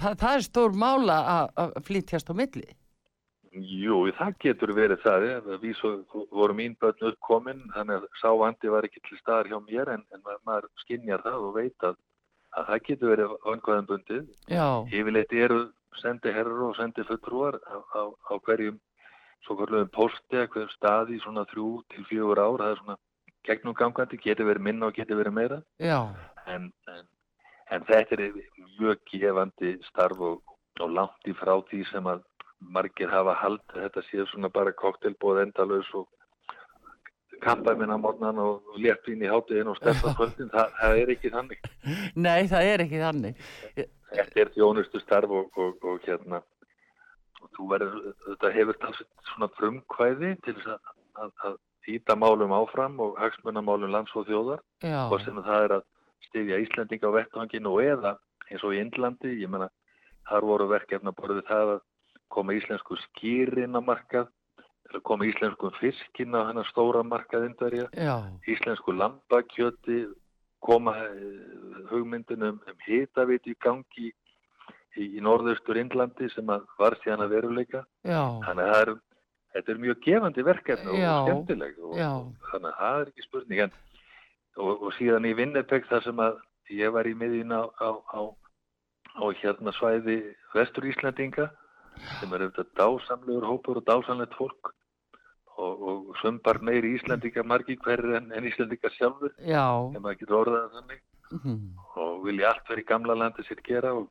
það, 0.00 0.16
það 0.22 0.34
er 0.38 0.44
stór 0.46 0.74
mála 0.76 1.16
að, 1.36 1.46
að 1.64 1.76
flytjast 1.88 2.30
á 2.30 2.34
milli. 2.36 2.66
Jú, 3.56 4.02
það 4.18 4.34
getur 4.44 4.72
verið 4.76 5.00
það 5.00 5.22
við 5.62 5.76
svo 5.78 5.90
voru 6.34 6.52
mín 6.58 6.74
börn 6.80 7.06
uppkomin 7.08 7.62
þannig 7.72 8.02
að 8.02 8.08
sá 8.20 8.28
vandi 8.36 8.68
var 8.68 8.84
ekki 8.84 9.00
til 9.06 9.16
staðar 9.22 9.48
hjá 9.48 9.60
mér 9.64 9.92
en, 9.94 10.02
en 10.12 10.20
ma- 10.26 10.36
maður 10.44 10.66
skinjar 10.82 11.22
það 11.24 11.46
og 11.46 11.54
veit 11.56 11.86
að, 11.88 11.96
að 12.52 12.66
það 12.68 12.82
getur 12.90 13.12
verið 13.14 13.32
öngvaðan 13.54 13.88
bundið 13.88 14.26
Já, 14.52 14.66
Yfirleitt 14.92 15.32
eru 15.32 15.62
sendi 16.02 16.34
herrar 16.36 16.66
og 16.68 16.76
sendi 16.76 17.06
fulltrúar 17.08 17.56
á, 17.64 17.76
á, 17.96 18.02
á 18.12 18.34
hverjum 18.44 18.76
svo 19.46 19.56
hverjum 19.62 19.88
posti 19.94 20.36
eða 20.36 20.50
hverjum 20.52 20.74
staði 20.76 21.20
svona 21.24 21.46
þrjú 21.48 21.70
til 21.94 22.04
fjögur 22.10 22.42
ár. 22.44 22.60
Það 22.60 22.74
er 22.74 22.80
svona 22.82 22.98
gegnum 23.48 23.76
gangandi, 23.78 24.18
getur 24.20 24.50
verið 24.50 24.66
minna 24.68 24.90
og 24.90 24.96
getur 25.00 25.16
verið 25.22 25.32
meira. 25.38 25.62
já, 25.80 26.02
En, 26.44 26.68
en, 26.92 27.06
en 27.74 27.86
þetta 27.88 28.18
er 28.18 28.24
mjög 28.78 29.02
gefandi 29.10 29.76
starf 29.88 30.20
og, 30.22 30.56
og 30.80 30.92
langt 30.92 31.30
í 31.30 31.34
frá 31.36 31.54
því 31.70 31.82
sem 31.90 32.10
að 32.10 32.22
margir 32.60 33.10
hafa 33.12 33.34
haldið. 33.40 33.80
Þetta 33.82 34.04
séu 34.10 34.26
svona 34.30 34.50
bara 34.52 34.74
koktelbóð 34.76 35.42
endalaus 35.44 35.88
og 35.98 36.06
kampæminn 37.44 37.92
á 37.92 37.98
morgnan 38.00 38.38
og 38.40 38.76
léttvín 38.80 39.24
í 39.24 39.30
hátíðin 39.30 39.72
og 39.72 39.78
stefna 39.80 40.14
kvöldin. 40.18 40.50
Það, 40.54 40.74
það 40.80 41.00
er 41.02 41.14
ekki 41.16 41.32
þannig. 41.34 41.70
nei, 42.14 42.48
það 42.52 42.72
er 42.72 42.84
ekki 42.86 43.02
þannig. 43.02 43.46
þetta 44.14 44.44
er 44.44 44.52
þjónustu 44.54 45.02
starf 45.02 45.34
og, 45.40 45.50
og, 45.60 45.84
og 45.84 46.06
hérna 46.06 46.42
og 47.42 47.50
þú 47.56 47.68
verður, 47.70 48.12
þetta 48.30 48.52
hefur 48.54 48.78
svona 49.30 49.50
frumkvæði 49.58 50.32
til 50.46 50.56
að, 50.64 50.94
að, 51.20 51.32
að 51.50 51.58
íta 51.92 52.16
málum 52.18 52.54
áfram 52.56 52.96
og 53.02 53.18
hagsmunamálum 53.20 53.92
lands 53.92 54.14
og 54.18 54.26
þjóðar 54.26 54.62
Já, 54.82 55.04
og 55.06 55.20
sem 55.22 55.36
það 55.44 55.66
er 55.66 55.74
að 55.78 55.84
styðja 56.28 56.62
Íslandinga 56.64 57.10
á 57.12 57.16
vettvanginu 57.16 57.74
og 57.74 57.82
eða 57.84 58.16
eins 58.50 58.64
og 58.64 58.74
í 58.74 58.80
Indlandi, 58.80 59.34
ég 59.42 59.50
menna 59.50 59.68
þar 60.26 60.48
voru 60.48 60.68
verkefna 60.70 61.14
borðið 61.14 61.46
það 61.50 61.72
að 61.76 61.80
koma 62.34 62.56
íslensku 62.56 62.98
skýrin 63.04 63.78
á 63.78 63.80
markað 63.82 64.30
koma 65.06 65.26
íslensku 65.26 65.70
fiskin 65.80 66.34
á 66.34 66.46
hennar 66.48 66.66
stóra 66.70 67.02
markað 67.06 67.48
indverja 67.48 67.88
íslensku 68.46 68.94
lambakjöti 68.94 70.06
koma 70.62 70.94
eh, 70.98 71.82
hugmyndunum 71.90 72.60
um 72.62 72.78
hitavit 72.86 73.46
í 73.46 73.54
gangi 73.62 74.10
í, 74.96 75.08
í 75.18 75.22
norðaustur 75.22 75.78
Indlandi 75.80 76.30
sem 76.32 76.48
að 76.50 76.66
var 76.80 76.96
síðan 77.02 77.26
að 77.26 77.34
veruleika. 77.36 77.82
já, 78.02 78.22
Þannig 78.46 78.64
að 78.64 78.72
það 78.72 78.80
er, 78.82 78.92
þetta 79.56 79.72
er 79.72 79.82
mjög 79.84 80.00
gefandi 80.06 80.46
verkefni 80.46 80.94
og 80.94 81.28
skemmtileg 81.28 81.82
og, 81.82 81.98
og 82.06 82.50
þannig 82.52 82.70
að 82.70 82.80
það 82.80 83.00
er 83.02 83.12
ekki 83.12 83.26
spurning. 83.26 83.62
En, 83.66 83.76
og, 84.56 84.82
og 84.82 84.94
síðan 84.96 85.28
í 85.28 85.34
Vinnipeg 85.36 85.86
þar 85.90 86.04
sem 86.06 86.22
að 86.22 86.40
ég 86.74 86.92
var 86.94 87.08
í 87.08 87.14
miðin 87.18 87.54
á, 87.54 87.62
á, 87.80 87.90
á, 88.12 88.20
á 89.20 89.24
hérna 89.40 89.74
svæði 89.76 90.18
vestur 90.54 90.88
Íslandinga 90.90 91.50
sem 92.20 92.32
er 92.32 92.46
auðvitað 92.46 92.72
dásamlegur 92.80 93.46
hópur 93.48 93.80
og 93.80 93.86
dásamlegt 93.86 94.36
fólk. 94.36 94.72
Og, 95.56 95.84
og 95.88 96.16
sömbar 96.20 96.58
meiri 96.60 96.90
Íslandinga 96.98 97.40
margi 97.48 97.78
hverju 97.80 98.18
en, 98.18 98.28
en 98.36 98.48
Íslandinga 98.48 98.90
sjálfur 98.92 99.32
já, 99.40 99.64
ef 99.64 100.02
maður 100.02 100.18
getur 100.20 100.40
orðað 100.42 100.74
þannig. 100.74 101.04
Mhm. 101.26 101.54
og 101.98 102.20
vilja 102.22 102.52
allt 102.52 102.68
verið 102.70 102.86
gamla 102.86 103.14
landi 103.18 103.42
sér 103.46 103.58
gera 103.66 103.90
og 103.98 104.04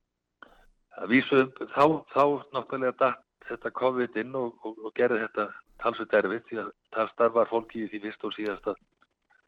að 1.00 1.12
vísu 1.14 1.46
þá, 1.76 1.86
þá 2.12 2.24
náttúrulega 2.56 2.98
datt 3.00 3.22
þetta 3.48 3.72
COVID 3.80 4.18
inn 4.20 4.36
og, 4.36 4.56
og, 4.66 4.82
og 4.84 4.94
gerði 4.98 5.22
þetta 5.22 5.46
talsveit 5.84 6.18
erfitt 6.20 6.50
því 6.50 6.60
að 6.64 6.72
það 6.96 7.12
starfar 7.14 7.52
fólki 7.52 7.84
í 7.84 7.90
því 7.92 8.02
fyrst 8.08 8.28
og 8.28 8.36
síðast 8.36 8.70
að 8.72 8.82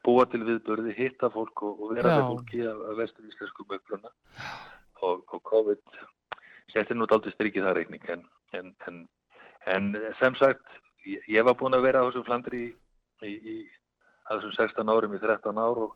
búa 0.08 0.26
til 0.32 0.42
viðbörði, 0.48 0.96
hitta 0.98 1.30
fólk 1.34 1.64
og, 1.68 1.84
og 1.84 1.94
vera 1.98 2.16
með 2.16 2.30
fólki 2.32 2.64
af, 2.68 2.82
af 2.90 3.00
vestur 3.02 3.28
íslenskum 3.28 3.78
uppruna. 3.78 4.14
Og, 5.04 5.22
og 5.30 5.44
COVID 5.52 6.02
setti 6.74 6.96
nú 6.98 7.06
daldið 7.10 7.36
strikið 7.36 7.68
það 7.68 7.78
reikning 7.78 8.10
en, 8.16 8.26
en, 8.58 8.74
en, 8.90 9.04
en 9.76 9.92
sem 10.22 10.36
sagt 10.40 10.80
ég, 11.06 11.22
ég 11.30 11.46
var 11.46 11.58
búin 11.60 11.78
að 11.78 11.86
vera 11.86 12.02
á 12.02 12.08
þessum 12.08 12.26
flandri 12.28 12.64
í, 12.66 12.72
í, 13.28 13.36
í 13.38 13.58
að 14.28 14.42
þessum 14.42 14.56
16 14.58 14.94
árum 14.96 15.16
í 15.16 15.22
13 15.22 15.62
ár 15.62 15.84
og 15.86 15.96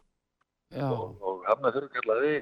og, 0.79 1.41
hafna 1.47 1.71
fyrir 1.75 1.89
kallaði 1.91 2.35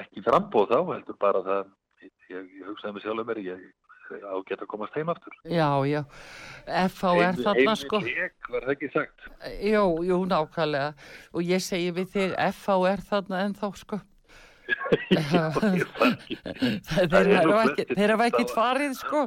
ekki 0.00 0.22
frambóð 0.24 0.70
þá, 0.70 0.78
heldur 0.94 1.18
bara 1.20 1.42
það 1.44 1.66
ég, 2.04 2.46
ég 2.60 2.68
hugsaði 2.68 2.94
mig 2.94 3.04
sjálf 3.04 3.22
um 3.22 3.28
mér 3.28 3.42
ég 3.44 3.66
á 4.10 4.34
geta 4.48 4.64
að 4.64 4.70
komast 4.72 4.96
heim 4.98 5.08
aftur 5.12 5.34
já, 5.44 5.68
já. 5.90 6.02
FH 6.66 7.14
er 7.28 7.40
þarna 7.42 7.76
sko. 7.78 8.00
leik, 8.06 8.50
var 8.50 8.66
það 8.66 8.74
ekki 8.76 8.92
sagt 8.94 9.30
Jú, 9.62 9.84
jú, 10.06 10.18
nákvæmlega. 10.26 10.92
Og 11.36 11.42
ég 11.46 11.62
segi 11.62 11.92
við 11.94 12.12
þig, 12.16 12.36
FH 12.50 12.76
er 12.90 13.02
þarna 13.10 13.42
ennþá 13.46 13.72
sko. 13.78 14.00
Já, 15.14 15.44
þeir 15.54 17.30
hafa 17.36 17.60
flestir 17.62 18.12
ekki, 18.26 18.44
þá- 18.48 18.54
farið 18.54 18.94
sko 18.98 19.20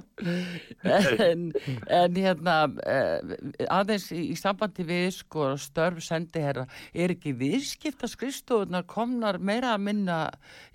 en, 0.83 1.45
en 1.87 2.17
hérna 2.19 2.55
eh, 2.83 3.35
aðeins 3.71 4.09
í, 4.15 4.35
sambandi 4.39 4.83
við 4.89 5.07
sko 5.21 5.53
störf 5.61 6.01
sendiherra 6.03 6.65
er 6.91 7.13
ekki 7.15 7.31
viðskipta 7.39 8.09
skrifstofunar 8.11 8.83
komnar 8.89 9.39
meira 9.39 9.71
að 9.77 9.85
minna 9.87 10.19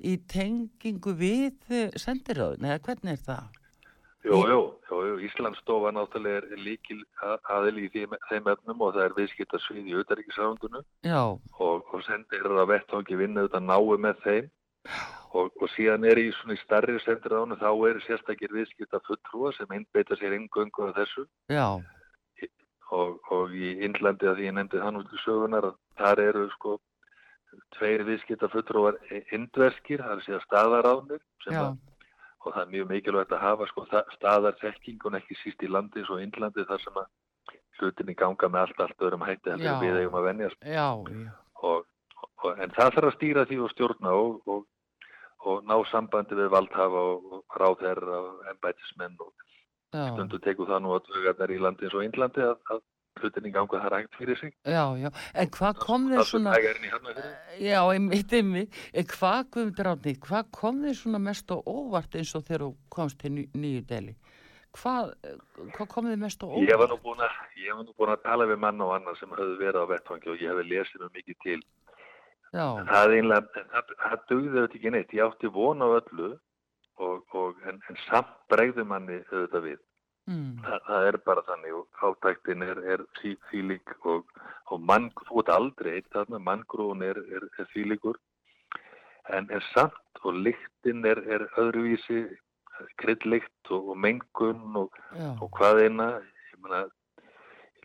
í 0.00 0.16
tengingu 0.32 1.12
við 1.18 1.60
sendiröðun 2.00 2.64
eða 2.70 2.80
hvernig 2.88 3.18
er 3.18 3.24
það? 3.28 3.60
Jú, 4.24 4.38
jú, 4.48 4.60
jú, 4.88 4.98
jú, 5.08 5.16
Íslandsstofa 5.28 5.90
náttúrulega 5.92 6.40
er 6.40 6.60
líkil 6.64 7.02
aðil 7.52 7.82
í 7.84 7.88
þeim, 7.92 8.14
þeim 8.30 8.46
efnum 8.54 8.84
og 8.86 8.94
það 8.96 9.04
er 9.04 9.16
viðskipta 9.18 9.60
svið 9.60 9.90
í 9.90 9.96
auðaríkisrándunu 9.98 10.80
Já, 11.04 11.20
og, 11.28 11.82
og 11.92 12.04
sendir 12.06 12.48
að 12.48 12.70
vettvangi 12.72 13.18
vinna 13.20 13.44
auðvitað 13.44 13.66
náu 13.68 13.98
með 14.06 14.22
þeim. 14.24 14.48
Og, 15.34 15.50
og 15.58 15.70
síðan 15.74 16.06
er 16.06 16.20
í 16.20 16.28
svona 16.36 16.54
í 16.54 16.62
starri 16.62 16.94
sendiránu 17.02 17.56
þá 17.58 17.68
er 17.88 18.00
sérstakir 18.06 18.52
viðskipta 18.54 19.00
fulltrúa 19.04 19.50
sem 19.56 19.72
einbeita 19.74 20.16
sér 20.20 20.36
ingöngu 20.38 20.88
af 20.88 20.94
þessu. 21.00 21.26
Já, 21.50 21.80
og, 22.94 23.16
og 23.34 23.54
í 23.54 23.74
Indlandi 23.84 24.28
að 24.30 24.40
því 24.40 24.48
ég 24.48 24.56
nefndi 24.56 24.82
þann 24.82 25.00
út 25.00 25.14
í 25.14 25.22
sögunar 25.24 25.70
að 25.70 25.78
þar 26.00 26.22
eru 26.28 26.44
sko 26.54 26.76
tveir 27.76 28.04
viðskipta 28.06 28.48
fulltrúar 28.52 28.98
indverskir, 29.34 30.02
það 30.02 30.16
er 30.16 30.24
segja 30.26 30.40
staðaránir 30.46 31.20
sem 31.44 31.54
já, 31.54 31.64
að 31.66 31.76
og 32.44 32.52
það 32.52 32.62
er 32.62 32.72
mjög 32.72 32.90
mikilvægt 32.90 33.32
að 33.32 33.44
hafa 33.44 33.68
sko 33.70 33.84
staðarþekking 34.18 35.06
og 35.08 35.16
ekki 35.18 35.36
síst 35.40 35.64
í 35.64 35.70
landi 35.70 36.02
eins 36.02 36.12
og 36.12 36.20
Indlandi 36.22 36.66
þar 36.68 36.82
sem 36.82 37.00
að 37.00 37.08
hlutinni 37.78 38.14
ganga 38.18 38.50
með 38.50 38.66
allt, 38.66 38.82
allt 38.84 39.06
öðrum 39.06 39.26
hætti 39.26 39.52
en 39.54 39.64
við 39.82 39.98
eigum 40.02 40.18
að 40.20 40.28
venjast 40.28 40.60
já, 40.60 40.86
já, 40.94 41.32
og, 41.62 41.86
og, 42.42 42.50
en 42.52 42.74
það 42.76 42.96
þarf 42.98 43.10
að 43.10 43.16
stýra 43.16 43.46
því 43.50 43.60
og 43.64 43.72
stjórna 43.74 44.14
og, 44.20 44.36
og, 44.54 44.66
og 45.48 45.64
ná 45.70 45.76
sambandi 45.90 46.38
við 46.38 46.52
valdhafa 46.54 47.06
og, 47.14 47.40
ráðherra 47.58 48.20
og 48.28 48.52
embætismenn 48.52 49.18
og 49.24 49.32
stundu 49.94 50.40
tekur 50.42 50.70
það 50.70 50.84
nú 50.84 50.94
að 50.96 51.08
dögarnar 51.10 51.54
í 51.54 51.60
landi 51.62 51.88
eins 51.88 51.96
og 51.96 52.06
Indlandi 52.06 52.44
að, 52.44 52.56
að 52.74 52.84
hlutinni 53.20 53.50
ganga 53.54 53.78
það 53.80 53.92
rægt 53.94 54.16
fyrir 54.18 54.38
sig 54.40 54.52
já, 54.66 54.84
já. 54.98 55.10
En 55.34 55.48
hvað 55.54 55.78
kom 55.84 56.08
þér 56.10 56.24
svona, 56.28 56.54
Hafnarfirði. 56.56 57.32
já, 57.60 57.80
einmitt, 57.94 58.32
einmitt, 58.32 58.78
en 58.94 59.04
hvað, 59.14 59.44
Guðmundur 59.54 59.90
Átni, 59.92 60.14
hvað 60.26 60.50
kom 60.52 60.82
þér 60.82 60.96
svona 60.98 61.20
mest 61.22 61.50
á 61.54 61.56
óvart 61.62 62.14
eins 62.18 62.34
og 62.34 62.44
þegar 62.48 62.64
þú 62.66 62.74
komst 62.90 63.18
til 63.20 63.30
Ný- 63.36 63.48
nýju 63.54 63.84
deli? 63.86 64.16
Hvað, 64.74 65.12
eh, 65.22 65.36
hvað 65.76 65.88
kom 65.88 66.04
þér 66.10 66.18
mest 66.18 66.42
á 66.42 66.46
óvart? 66.50 66.68
Ég 66.68 66.78
var 66.78 66.88
nú 66.90 66.98
búin 67.04 67.22
að, 67.22 67.30
ég 67.62 67.76
var 67.76 67.84
nú 67.84 67.94
búin 67.94 68.10
að 68.16 68.22
tala 68.24 68.44
við 68.50 68.58
mann 68.58 68.80
og 68.80 68.94
annar 68.96 69.16
sem 69.16 69.28
höfðu 69.30 69.58
verið 69.62 69.82
á 69.86 69.86
vettfangi 69.92 70.28
og 70.34 70.38
ég 70.42 70.50
hefði 70.50 70.68
lesið 70.72 71.00
mjög 71.04 71.14
mikið 71.20 71.36
til. 71.44 71.60
Já, 72.54 72.66
Það 72.86 73.14
einlega, 73.14 73.48
það, 73.54 73.94
það 74.02 74.18
dugði 74.30 74.48
auðvitað 74.58 74.74
ekki 74.78 74.90
neitt. 74.94 75.10
Ég 75.14 75.24
átti 75.26 75.48
von 75.54 75.82
á 75.82 75.88
öllu 75.90 76.38
og, 76.98 77.24
og 77.34 77.54
en, 77.66 77.80
en 77.90 77.96
samt 78.08 78.30
bregði 78.50 78.84
manni 78.86 79.22
auðvitað 79.32 79.62
við. 79.70 79.78
Mm, 80.30 80.62
Það, 80.64 80.78
það 80.88 81.08
er 81.08 81.18
bara 81.26 81.44
þannig 81.48 81.78
og 81.78 82.04
átæktin 82.08 82.66
er, 82.66 82.80
er 82.94 83.04
þvílík 83.20 83.94
og, 84.04 84.30
og 84.72 84.86
mann, 84.90 85.10
þú 85.28 85.42
ert 85.42 85.52
aldrei 85.54 85.98
eitt 85.98 86.10
þarna, 86.14 86.40
manngrúin 86.48 87.04
er, 87.06 87.20
er, 87.36 87.48
er 87.58 87.70
þvílíkur 87.74 88.20
en, 89.32 89.48
en 89.48 89.62
samt 89.72 90.24
og 90.24 90.40
lyktin 90.46 91.04
er, 91.08 91.20
er 91.28 91.46
öðruvísi 91.60 92.24
kryddlykt 93.00 93.70
og, 93.70 93.90
og 93.92 93.98
mengun 94.00 94.78
og, 94.84 95.00
og 95.40 95.48
hvað 95.56 95.84
eina, 95.86 96.08
ég 96.52 96.60
meina 96.62 96.84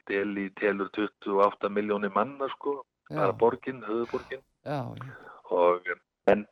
Delhi 0.10 0.48
telur 0.58 0.90
28 0.96 1.70
miljónir 1.70 2.14
manna 2.16 2.48
sko, 2.56 2.80
bara 3.10 3.30
já, 3.30 3.38
borgin, 3.38 3.84
höfuborgin 3.86 4.42
já, 4.66 4.80
og 5.50 5.92
en 6.26 6.48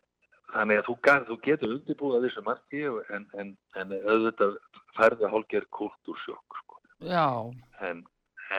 þannig 0.53 0.81
að 0.81 0.87
þú, 0.89 0.95
þú 1.29 1.37
getur 1.45 1.73
undirbúið 1.75 2.17
að 2.17 2.27
þessu 2.27 2.43
marki 2.45 2.83
og- 2.91 3.09
en, 3.15 3.25
en, 3.41 3.55
en 3.75 3.95
auðvitað 3.97 4.57
færði 4.97 5.31
hálfgerð 5.33 5.69
kultúrsjokk 5.79 6.61
sko. 6.61 6.79
já, 6.99 7.27
en, 7.89 8.03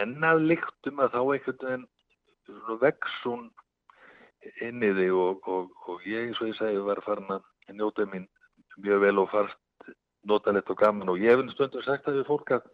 en 0.01 0.16
að 0.24 0.42
lyktum 0.51 1.01
að 1.01 1.14
þá 1.16 1.20
einhvern 1.22 1.62
veginn 1.64 1.87
svona 2.48 2.79
vex 2.83 3.16
hún 3.24 3.48
inn 4.64 4.83
í 4.85 4.92
þig 4.96 5.14
og, 5.14 5.48
og, 5.48 5.70
og 5.88 6.05
ég 6.07 6.29
eins 6.29 6.40
og 6.40 6.53
ég 6.53 6.59
segi 6.59 6.85
var 6.85 7.01
farin 7.05 7.33
að 7.38 7.42
njóta 7.74 8.07
mín 8.09 8.29
mjög 8.79 9.01
vel 9.03 9.18
og 9.18 9.31
farst 9.33 9.90
notalegt 10.29 10.70
og 10.70 10.79
gaman 10.79 11.09
og 11.11 11.18
ég 11.20 11.35
hef 11.35 11.53
stundum 11.55 11.83
sagt 11.83 12.07
það 12.07 12.20
við 12.20 12.29
fólk 12.29 12.53
að 12.57 12.68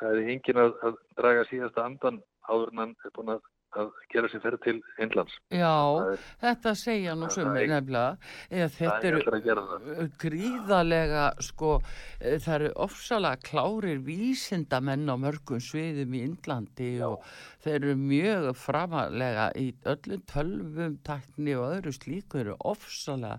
það 0.00 0.14
er 0.20 0.30
engin 0.34 0.60
að, 0.62 0.76
að 0.86 1.00
draga 1.18 1.46
síðasta 1.50 1.84
andan 1.84 2.20
áður 2.48 2.72
en 2.72 2.82
hann 2.84 2.94
er 3.04 3.14
búin 3.16 3.34
að, 3.34 3.42
að 3.78 3.90
gera 4.10 4.28
sér 4.30 4.42
ferð 4.42 4.62
til 4.64 4.78
Indlands. 5.02 5.36
já, 5.52 5.74
er, 6.10 6.24
þetta 6.42 6.72
segja 6.78 7.14
nú 7.18 7.28
sumir 7.30 7.68
nefnilega, 7.70 8.16
eða 8.50 8.68
þetta 8.76 9.08
er 9.08 9.18
eru 9.18 10.06
gríðalega 10.22 11.24
sko, 11.44 11.72
eh, 12.20 12.38
það 12.42 12.54
eru 12.56 12.72
ofsalega 12.86 13.42
klárir 13.46 14.02
vísindamenn 14.06 15.06
á 15.06 15.16
mörgum 15.20 15.62
sviðum 15.62 16.16
í 16.18 16.24
Indlandi 16.26 16.90
og 17.06 17.22
þeir 17.62 17.78
eru 17.80 17.96
mjög 18.00 18.50
framalega 18.58 19.50
í 19.54 19.70
öllum 19.84 20.24
tölvum, 20.30 20.98
tækni 21.06 21.54
og 21.58 21.76
öðru 21.76 21.94
slíku 21.94 22.42
eru 22.42 22.56
ofsalega 22.58 23.38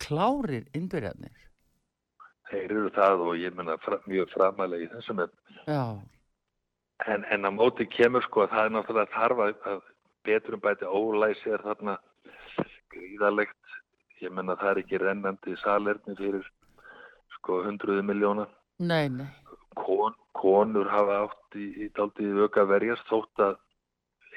klárir 0.00 0.68
innbyrjarnir. 0.74 1.34
Þeir 2.50 2.70
eru 2.70 2.90
það 2.94 3.22
og 3.24 3.38
ég 3.40 3.54
menna 3.56 3.78
mjög 4.06 4.30
framalega 4.34 4.86
í 4.86 4.90
þessum 4.92 5.24
en, 5.24 5.32
Já, 5.64 5.96
en, 7.12 7.24
en 7.30 7.48
að 7.48 7.56
móti 7.58 7.86
kemur 7.90 8.24
sko 8.24 8.44
að 8.44 8.54
það 8.54 8.66
er 8.66 8.74
náttúrulega 8.74 9.14
þarf 9.14 9.42
að, 9.44 9.54
að 9.72 9.80
betrum 10.24 10.62
bæti 10.64 10.88
ólæsi 10.88 11.52
er 11.52 11.64
þarna 11.64 11.96
gríðalegt. 12.94 13.58
Ég 14.22 14.32
menna 14.32 14.56
það 14.60 14.70
er 14.70 14.82
ekki 14.84 15.00
rennandi 15.02 15.56
salerni 15.60 16.16
fyrir 16.18 16.46
sko 17.36 17.62
hundruðu 17.66 18.04
miljóna. 18.06 18.46
nei, 18.78 19.08
nei, 19.08 19.26
Kon, 19.74 20.14
konur 20.32 20.88
hafa 20.90 21.24
átt 21.26 21.56
í, 21.58 21.66
í 21.84 21.90
daldið 21.96 22.36
vöka 22.38 22.64
verjast 22.70 23.06
þótt 23.10 23.42
að 23.42 23.56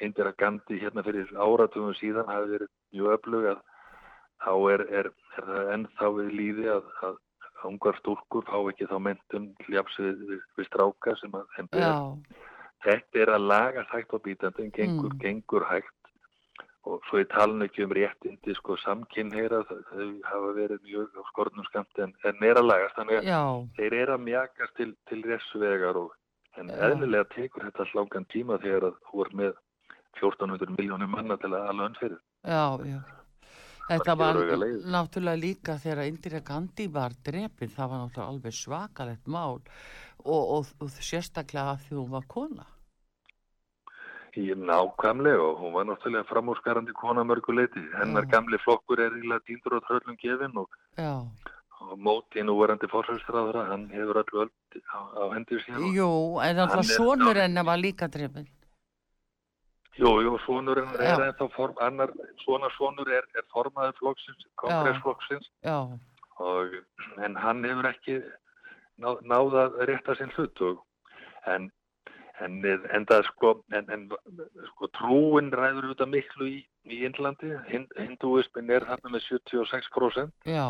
Indira 0.01 0.33
Gandhi 0.37 0.79
hérna 0.81 1.03
fyrir 1.05 1.29
áratugum 1.37 1.93
síðan 1.97 2.29
hafi 2.29 2.51
verið 2.55 2.71
mjög 2.93 3.13
öflug 3.15 3.47
að 3.53 3.61
þá 4.43 4.51
er, 4.73 4.83
er, 4.99 5.09
er 5.37 5.47
það 5.47 5.71
ennþá 5.75 6.09
við 6.17 6.35
líði 6.39 6.67
að, 6.73 6.91
að 7.07 7.15
ungar 7.69 7.97
stúrkur 8.01 8.45
fá 8.49 8.57
ekki 8.69 8.89
þá 8.89 8.97
mentum 9.07 9.47
hljafs 9.65 9.97
við, 10.01 10.19
við, 10.29 10.43
við 10.57 10.69
stráka 10.69 11.15
sem 11.21 11.33
að 11.37 11.47
þeim 11.55 11.71
ber. 11.73 11.87
Þetta 12.87 13.23
er 13.23 13.31
að 13.35 13.47
laga 13.51 13.85
hægt 13.91 14.15
á 14.15 14.17
bítandi 14.23 14.63
en 14.63 14.71
gengur, 14.71 15.13
Mm. 15.13 15.19
gengur 15.23 15.65
hægt 15.67 15.93
og 16.87 17.01
svo 17.09 17.19
ég 17.19 17.27
tala 17.33 17.65
ekki 17.65 17.83
um 17.83 17.91
réttindi 17.91 18.53
sko 18.55 18.77
samkynheyra 18.79 19.59
þau 19.67 20.05
hafa 20.23 20.51
verið 20.55 20.79
mjög 20.87 21.17
á 21.19 21.21
skornum 21.31 21.65
skamt 21.67 21.99
en, 21.99 22.13
en 22.23 22.43
er 22.47 22.61
að 22.61 22.69
lagast 22.69 22.95
þannig 22.95 23.17
að 23.19 23.27
já, 23.27 23.41
þeir 23.75 23.93
eru 23.97 24.13
að 24.15 24.23
mjakast 24.29 24.75
til, 24.79 24.93
til 25.09 25.19
resvegar 25.27 25.99
og 25.99 26.15
en 26.57 26.71
eðlilega 26.71 27.27
tekur 27.35 27.67
þetta 27.67 27.89
langan 27.97 28.25
tíma 28.31 28.57
þegar 28.63 28.87
að 28.89 28.95
þú 29.09 29.25
er 29.25 29.35
með 29.41 29.53
1400 30.21 30.73
miljónir 30.79 31.11
manna 31.11 31.37
til 31.37 31.51
að 31.51 31.67
alveg 31.73 31.89
önnfyrir. 31.91 32.19
já, 32.47 32.65
já. 32.87 32.99
Þetta 33.87 34.15
var 34.19 34.35
náttúrulega 34.91 35.39
líka 35.39 35.77
þegar 35.79 36.07
Indira 36.09 36.39
Gandhi 36.43 36.87
var 36.91 37.13
drepin, 37.23 37.69
það 37.71 37.91
var 37.91 38.01
náttúrulega 38.01 38.31
alveg 38.33 38.55
svakalegt 38.57 39.27
mál 39.27 39.61
og, 40.25 40.41
og, 40.55 40.73
og 40.83 40.89
sérstaklega 40.91 41.75
að 41.75 41.85
því 41.85 41.95
hún 41.99 42.09
var 42.15 42.25
kona. 42.27 42.65
Í 44.37 44.51
nákvæmlega 44.53 45.41
og 45.41 45.59
hún 45.61 45.71
var 45.73 45.85
náttúrulega 45.89 46.27
framúrskarandi 46.29 46.93
kona 46.93 47.23
að 47.23 47.29
mörgu 47.31 47.55
leiti. 47.57 47.81
Hennar 47.97 48.25
Já. 48.27 48.31
gamli 48.35 48.57
flokkur 48.61 48.99
er 49.01 49.15
ílega 49.17 49.41
dýndur 49.47 49.77
og 49.79 49.85
tröllum 49.87 50.17
gefin 50.21 50.57
og, 50.61 50.69
og 51.81 51.95
móti 51.97 52.43
núverandi 52.45 52.89
fórsæðstráðra, 52.91 53.63
hann 53.71 53.87
hefur 53.89 54.19
öllu 54.21 54.43
öll 54.45 54.51
á, 54.93 54.99
á 55.17 55.23
hendur 55.33 55.57
og- 55.57 55.95
jú, 55.95 56.11
en 56.43 56.59
alltaf 56.59 56.85
er- 56.85 56.93
sonur 56.99 57.33
hennar 57.35 57.65
var 57.65 57.77
líka 57.77 58.07
drefin. 58.07 58.47
Jú, 59.97 60.11
jú, 60.21 60.37
sonurinn 60.45 60.93
er 60.99 61.17
Já. 61.17 61.31
ennþá 61.31 61.49
form, 61.55 61.73
annar, 61.81 62.11
svona 62.45 62.69
sonur 62.77 63.07
er, 63.09 63.23
er 63.33 63.41
formaður 63.51 63.95
flokksins, 63.97 64.45
kongressflokksins 64.55 65.49
Já, 65.65 65.89
og 66.39 66.69
en 67.17 67.35
hann 67.35 67.63
hefur 67.63 67.89
ekki 67.89 68.21
ná, 69.01 69.17
náð 69.25 69.57
að 69.63 69.79
rétta 69.89 70.15
sinn 70.17 70.29
hlut 70.37 70.61
og 70.61 70.83
en 71.47 71.71
en, 72.45 72.57
en 72.93 73.07
sko 73.29 73.53
en, 73.73 73.87
en 73.93 74.03
sko 74.71 74.89
trúin 74.97 75.49
ræður 75.53 75.87
auðvitað 75.87 76.11
miklu 76.13 76.49
í, 76.51 76.59
í 76.85 76.99
Indlandi. 77.07 77.53
Hind, 77.71 77.93
hindúismin 77.97 78.73
er 78.73 78.85
þarna 78.89 79.13
með 79.15 79.25
76% 79.29 80.51
já, 80.51 80.67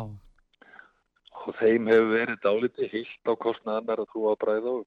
og 1.47 1.57
þeim 1.59 1.89
hefur 1.91 2.13
verið 2.13 2.39
dálítið 2.45 2.93
hilt 2.95 3.31
á 3.31 3.33
kostnað 3.39 3.81
annar 3.81 4.03
að 4.03 4.11
trúa 4.13 4.35
að 4.35 4.41
bræða 4.43 4.75
og 4.79 4.85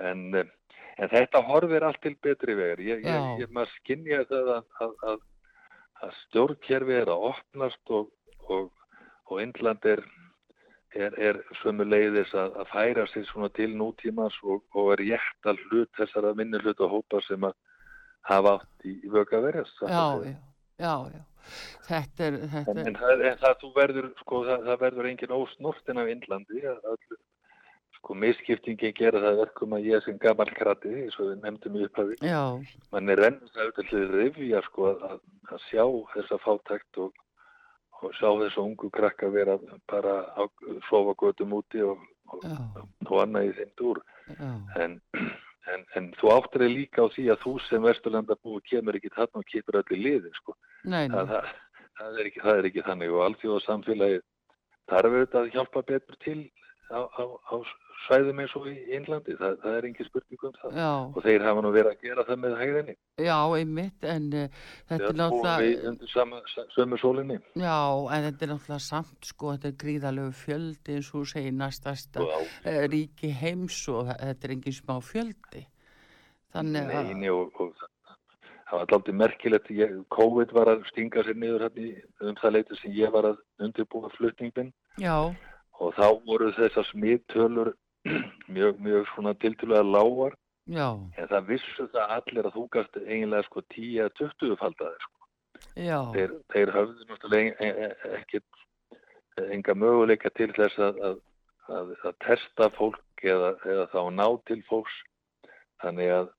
en, 0.00 0.24
en 0.36 1.12
þetta 1.12 1.44
horfir 1.46 1.86
allt 1.86 2.02
til 2.04 2.14
betri 2.22 2.56
vegar. 2.58 2.82
Ég, 2.84 3.04
ég, 3.06 3.28
ég 3.42 3.52
maður 3.54 3.74
skinnja 3.78 4.24
það 4.30 4.52
að, 4.56 4.64
að, 4.86 4.96
að, 5.12 5.22
að 6.02 6.16
stjórnkerfi 6.22 6.98
er 7.00 7.12
að 7.12 7.28
opnast 7.32 7.94
og, 7.98 8.10
og, 8.48 8.70
og 9.28 9.42
Indland 9.44 9.88
er 9.88 10.04
er, 10.94 11.16
er 11.18 11.40
sömu 11.62 11.86
leiðis 11.88 12.32
að, 12.36 12.56
að 12.62 12.70
færa 12.72 13.06
sig 13.10 13.26
svona 13.28 13.50
til 13.56 13.72
nútímas 13.78 14.36
og, 14.44 14.62
og 14.76 14.92
er 14.94 15.04
rétt 15.06 15.50
að 15.50 15.60
hlut 15.66 15.92
þessara 15.98 16.32
minni 16.38 16.60
hluta 16.62 16.88
hópa 16.90 17.22
sem 17.26 17.44
að 17.48 17.56
hafa 18.28 18.56
átt 18.58 18.86
í, 18.88 18.96
í 19.02 19.12
vöka 19.12 19.42
verjast 19.42 19.82
já, 19.82 19.88
að 19.88 20.26
já, 20.30 20.34
já, 20.84 20.96
já. 21.16 21.22
Þetta 21.88 22.24
er, 22.28 22.36
þetta 22.52 22.70
En, 22.70 22.78
er, 22.78 22.88
en, 22.88 22.96
það, 23.00 23.24
en 23.26 23.38
það, 23.40 23.66
verður, 23.74 24.08
sko, 24.22 24.42
það, 24.46 24.66
það 24.68 24.82
verður 24.84 25.08
engin 25.10 25.36
ósnortin 25.36 26.00
af 26.02 26.10
Indlandi 26.12 26.62
að 26.70 27.00
sko, 27.98 28.16
misskiptingin 28.18 28.94
gera 28.98 29.22
það 29.22 29.40
verkum 29.42 29.74
að 29.76 29.88
ég 29.90 30.04
sem 30.04 30.20
gammal 30.22 30.48
krati, 30.54 30.92
eins 31.04 31.18
og 31.18 31.32
við 31.32 31.42
nefndum 31.42 31.78
í 31.78 31.84
upphafi, 31.88 32.16
mann 32.94 33.12
er 33.14 33.24
enn 33.28 33.40
það 33.54 33.82
til 33.90 34.04
rifja, 34.10 34.62
sko, 34.68 34.94
að, 35.08 35.18
að 35.50 35.66
sjá 35.68 35.84
þessa 36.14 36.38
fátækt 36.46 37.02
og, 37.04 37.21
og 38.02 38.16
sjá 38.18 38.28
þessa 38.40 38.64
ungu 38.64 38.90
krakka 38.94 39.30
vera 39.32 39.58
bara 39.90 40.16
að 40.40 40.50
sofa 40.88 41.14
götum 41.22 41.54
úti 41.58 41.82
og, 41.86 42.02
og, 42.32 42.44
já, 42.44 42.56
og 43.08 43.16
annað 43.22 43.50
í 43.50 43.54
þeim 43.60 43.72
dúr. 43.80 44.02
já, 44.28 44.50
En, 44.82 44.98
en, 45.72 45.84
en 45.98 46.08
þú 46.18 46.32
áttir 46.36 46.66
þig 46.66 46.74
líka 46.76 47.06
á 47.06 47.12
því 47.14 47.28
að 47.34 47.42
þú 47.44 47.54
sem 47.68 47.86
Vesturlanda 47.86 48.38
búi 48.42 48.62
kemur 48.70 48.98
ekki 48.98 49.12
þarna 49.16 49.42
og 49.42 49.48
kipur 49.50 49.80
öllu 49.82 50.00
liðin, 50.00 50.34
sko. 50.40 50.56
Nei, 50.84 51.06
það, 51.12 51.16
nei, 51.16 51.32
það, 51.32 51.52
það, 52.00 52.18
er 52.18 52.30
ekki, 52.30 52.44
það 52.46 52.60
er 52.60 52.70
ekki 52.70 52.86
þannig 52.88 53.14
og 53.14 53.24
alþjóða 53.28 53.64
samfélagi 53.66 54.20
þarf 54.90 55.16
auðvitað 55.16 55.40
að 55.42 55.54
hjálpa 55.56 55.84
betur 55.92 56.20
til 56.24 56.40
á, 56.90 57.00
á, 57.06 57.22
á 57.22 57.56
svæðum 58.06 58.40
eins 58.42 58.54
og 58.58 58.66
í 58.70 58.74
Innlandi, 58.96 59.36
það, 59.40 59.56
það 59.62 59.76
er 59.78 59.86
engin 59.88 60.08
spurning 60.08 60.44
um 60.48 60.54
það. 60.58 60.78
Já, 60.80 60.90
og 61.04 61.26
þeir 61.26 61.44
hafa 61.46 61.64
nú 61.64 61.72
verið 61.74 61.90
að 61.92 62.04
gera 62.06 62.24
það 62.28 62.40
með 62.44 62.56
hægðinni. 62.60 62.96
Já, 63.26 63.36
einmitt, 63.58 64.08
en 64.14 64.26
uh, 64.32 64.58
þetta 64.90 65.10
er 65.10 65.18
náttúrulega, 65.20 65.76
undir 65.92 66.12
sama, 66.12 66.42
sa- 66.54 66.66
sömu 66.76 67.00
sólinni. 67.02 67.38
Já, 67.58 67.78
en 68.16 68.26
þetta 68.28 68.46
er 68.46 68.52
náttúrulega 68.54 68.82
samt, 68.88 69.30
sko, 69.30 69.54
þetta 69.54 69.70
er 69.72 69.78
gríðalegu 69.84 70.34
fjöldi, 70.42 70.98
eins 70.98 71.12
og 71.14 71.30
segir, 71.32 71.56
næstasta 71.60 72.26
uh, 72.26 72.82
ríki 72.92 73.32
heims 73.42 73.80
og 73.92 74.12
þetta 74.12 74.48
er 74.50 74.56
engin 74.58 74.78
smá 74.80 74.98
fjöldi. 75.04 75.66
Þannig 76.52 76.90
að, 76.92 77.08
neini 77.12 77.30
og, 77.32 77.54
og 77.62 77.72
það 78.72 78.80
var 78.80 78.82
alltaf 78.96 79.16
merkilegt 79.20 79.70
ég, 79.76 79.94
COVID 80.12 80.52
var 80.56 80.70
að 80.72 80.84
stinga 80.88 81.24
sér 81.26 81.36
niður 81.36 81.66
hérna 81.66 82.30
um 82.30 82.36
það 82.40 82.54
leiti 82.56 82.78
sem 82.80 82.94
ég 82.96 83.12
var 83.12 83.28
að 83.28 83.40
undirbúa 83.64 84.10
flutningin 84.16 84.70
já, 85.00 85.16
og 85.80 85.96
þá 85.98 86.06
voru 86.24 86.48
þessar 86.56 86.88
smittölur 86.88 87.72
mjög, 88.48 88.80
mjög 88.80 89.06
svona 89.14 89.34
tiltölulega 89.34 89.82
lágar. 89.82 90.38
Já, 90.70 90.94
En 91.18 91.26
það 91.28 91.46
vissu 91.48 91.88
það 91.90 92.14
allir 92.16 92.46
að 92.46 92.56
þú 92.56 92.64
gast 92.70 92.98
eiginlega 93.02 93.46
sko 93.48 93.62
10 93.74 94.04
að 94.04 94.12
20 94.20 94.58
faldaði 94.60 95.00
sko. 95.02 95.22
Þeir, 96.14 96.34
þeir 96.52 96.72
höfðu 96.76 97.06
náttúrulega 97.08 97.54
e- 97.58 97.86
e- 97.86 98.18
ekkit 98.18 99.48
enga 99.50 99.74
möguleika 99.74 100.30
til 100.36 100.50
þess 100.54 100.78
að, 100.78 101.00
að, 101.08 101.18
að, 101.68 101.90
að 102.04 102.14
testa 102.26 102.68
fólk 102.76 103.24
eða, 103.26 103.54
eða 103.66 103.88
þá 103.94 104.00
ná 104.14 104.26
til 104.46 104.60
fólks. 104.68 104.94
Þannig 105.82 106.14
að 106.14 106.30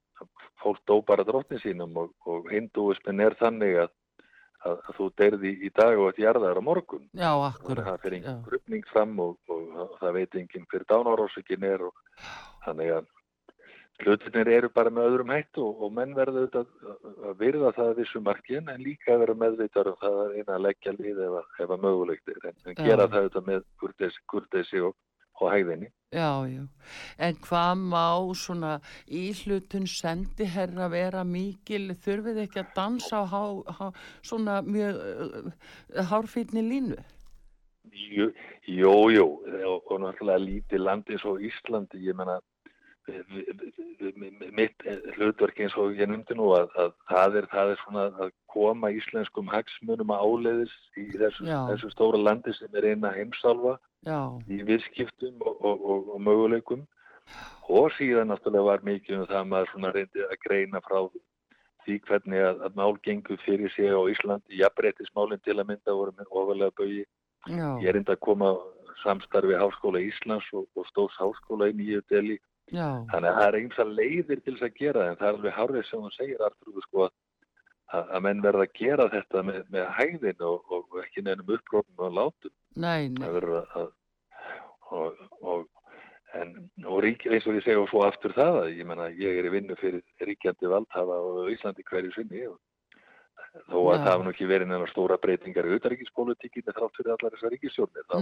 fólk 0.63 0.79
dó 0.87 1.01
bara 1.03 1.25
drottin 1.27 1.59
sínum 1.59 1.97
og, 1.99 2.13
og 2.29 2.47
hindúismin 2.51 3.23
er 3.23 3.35
þannig 3.39 3.81
að, 3.83 3.93
að, 4.65 4.77
að 4.89 4.97
þú 4.99 5.07
deyrði 5.21 5.51
í 5.67 5.71
dag 5.75 5.97
og 5.99 6.09
þetta 6.11 6.23
jarðar 6.27 6.59
á 6.59 6.63
morgun. 6.63 7.07
já, 7.13 7.29
að 7.31 7.47
akkurat, 7.49 7.85
það 7.89 8.01
fyrir 8.05 8.17
engin 8.19 8.43
grupning 8.47 8.85
fram 8.91 9.19
og, 9.19 9.35
og 9.49 9.97
það 10.01 10.15
veit 10.19 10.35
enginn 10.41 10.67
hver 10.71 10.85
dánarósökin 10.93 11.67
er 11.73 11.85
og 11.89 11.93
þannig 12.65 12.93
að 12.99 13.11
hlutinir 14.03 14.49
eru 14.49 14.69
bara 14.73 14.89
með 14.91 15.05
öðrum 15.11 15.31
hættu 15.31 15.61
og, 15.63 15.83
og 15.85 15.91
menn 15.93 16.15
verða 16.17 16.41
auðvitað 16.41 16.65
að, 16.89 17.09
að 17.29 17.35
virða 17.39 17.69
það 17.77 17.89
að 17.91 17.99
vissu 18.01 18.21
markin 18.25 18.71
en 18.73 18.81
líka 18.83 19.13
að 19.13 19.21
vera 19.23 19.35
meðvitað 19.43 19.89
um 19.91 19.99
það 20.01 20.17
að 20.23 20.33
eina 20.39 20.55
að 20.57 20.63
leggja 20.65 20.93
lið 20.97 21.21
ef, 21.27 21.35
að- 21.39 21.71
að 21.75 21.83
mögulegt 21.85 22.31
er. 22.33 22.39
En, 22.49 22.57
en 22.71 22.79
gera 22.79 23.05
það 23.07 23.19
auðvitað 23.27 23.47
með 23.51 23.61
kurteisi 24.33 24.81
og, 24.89 24.95
og 25.41 25.51
hægðinni. 25.51 25.89
já, 26.13 26.45
já. 26.45 26.67
En 27.17 27.35
hvað 27.41 27.81
má 27.89 28.05
svona 28.37 28.73
íhlutun 29.07 29.87
sendi 29.87 30.45
herra 30.45 30.89
vera 30.89 31.23
mikil, 31.23 31.95
þurfið 32.05 32.43
ekki 32.45 32.61
að 32.61 32.73
dansa 32.75 33.23
á 33.23 33.25
há, 33.25 33.43
há, 33.77 33.85
svona 34.21 34.61
mjög 34.61 35.01
uh, 35.01 36.03
hárfýtni 36.11 36.61
línu? 36.61 36.99
Jú, 37.93 38.29
jú, 38.67 38.95
jú 39.13 39.27
og, 39.69 39.91
og 39.91 40.01
náttúrulega 40.05 40.45
lítið 40.45 40.85
landi 40.85 41.17
eins 41.17 41.25
og 41.25 41.41
Íslandi, 41.41 42.01
ég 42.05 42.17
menna 42.17 42.39
mitt 44.55 44.85
hlutverk 45.17 45.59
eins 45.59 45.75
og 45.75 45.97
ég 45.99 46.07
nefndi 46.07 46.37
nú 46.39 46.53
að, 46.55 46.69
að 46.79 46.93
það, 47.09 47.37
er, 47.39 47.47
það 47.51 47.73
er 47.73 47.81
svona 47.81 48.05
að 48.23 48.31
koma 48.53 48.91
íslenskum 48.93 49.49
hagsmunum 49.51 50.13
að 50.13 50.23
áleiðis 50.27 50.75
í 51.01 51.07
þessu, 51.17 51.47
þessu 51.49 51.91
stóra 51.93 52.21
landi 52.21 52.53
sem 52.57 52.79
er 52.79 52.89
eina 52.93 53.11
heimsálfa 53.15 53.77
Já, 54.05 54.19
í 54.51 54.59
viðskiptum 54.67 55.41
og, 55.41 55.57
og, 55.63 55.85
og, 55.93 56.09
og 56.15 56.23
möguleikum. 56.27 56.87
Og 57.71 57.91
síðan 57.97 58.29
náttúrulega 58.29 58.67
var 58.67 58.81
mikið 58.83 59.21
um 59.21 59.27
það 59.29 59.39
að 59.39 59.51
maður 59.53 59.97
reyndi 59.97 60.25
að 60.27 60.39
greina 60.43 60.81
frá 60.83 60.97
því 61.83 61.99
hvernig 62.07 62.43
að, 62.43 62.63
að 62.67 62.79
mál 62.79 62.93
gengur 63.03 63.39
fyrir 63.43 63.71
sig 63.75 63.91
á 63.91 63.99
Íslandi, 64.11 64.59
jafnbreytismálinn 64.59 65.43
til 65.43 65.57
að 65.57 65.69
mynda 65.71 65.95
voru 65.95 66.15
með 66.17 66.31
ofalega 66.31 66.75
bögi 66.79 67.03
Ég 67.51 67.89
er 67.91 67.97
enda 67.99 68.15
að 68.15 68.23
koma 68.23 68.53
samstarfi 69.01 69.57
Háskóla 69.59 69.99
Íslands 69.99 70.47
og, 70.55 70.67
og 70.79 70.87
Stórs 70.87 71.15
Háskóla 71.19 71.67
í 71.71 71.75
Nýju 71.75 72.03
Deli. 72.11 72.37
já, 72.71 73.03
Þannig 73.11 73.29
að 73.29 73.39
það 73.39 73.47
er 73.47 73.81
að 73.83 73.95
leiðir 73.97 74.43
til 74.43 74.53
þess 74.53 74.67
að 74.67 74.77
gera 74.79 75.07
en 75.09 75.17
það 75.19 75.27
er 75.27 75.37
alveg 75.37 75.57
hárið 75.57 75.87
sem 75.89 76.03
hún 76.03 76.15
segir, 76.15 76.43
Artur, 76.47 76.85
sko, 76.87 77.09
að, 77.91 78.15
menn 78.25 78.41
verða 78.43 78.65
að 78.67 78.73
gera 78.79 79.09
þetta 79.11 79.43
með, 79.43 79.61
með 79.73 79.87
hægðin 79.99 80.45
og, 80.49 80.73
og 80.73 80.99
ekki 81.03 81.25
nefnum 81.25 81.55
upprófum 81.57 82.07
og 82.07 82.17
látum. 82.17 82.55
nei, 82.75 83.09
nei, 83.09 83.23
Það 83.25 83.37
verður 83.39 83.57
að, 83.61 83.87
og, 84.93 85.23
og, 85.41 85.65
en, 86.39 86.53
og 86.85 87.01
rík, 87.05 87.25
eins 87.29 87.47
og 87.47 87.57
ég 87.59 87.65
segja 87.65 87.81
og 87.81 87.89
svo 87.91 88.03
aftur 88.07 88.33
það 88.33 88.61
að 88.63 88.75
ég 88.79 88.89
menna, 88.89 89.09
ég 89.13 89.39
er 89.41 89.49
í 89.49 89.53
vinnu 89.53 89.77
fyrir 89.81 90.03
ríkjandi 90.25 90.69
valdhafa 90.71 91.17
og 91.21 91.49
Íslandi 91.53 91.85
hverju 91.89 92.13
sinni 92.15 92.47
og 92.49 92.59
þó 93.69 93.77
að 93.77 93.83
Já. 93.85 94.01
það 94.01 94.07
hafa 94.09 94.23
nú 94.25 94.31
ekki 94.33 94.45
verið 94.49 94.69
neina 94.71 94.85
stóra 94.89 95.17
breytingar 95.21 95.67
í 95.69 95.75
utaríkispolítikinni 95.77 96.73
þrátt 96.73 96.95
fyrir 96.97 97.11
allar 97.13 97.35
þessar 97.35 97.51
ríkisjórnir. 97.53 98.05
Þá, 98.09 98.15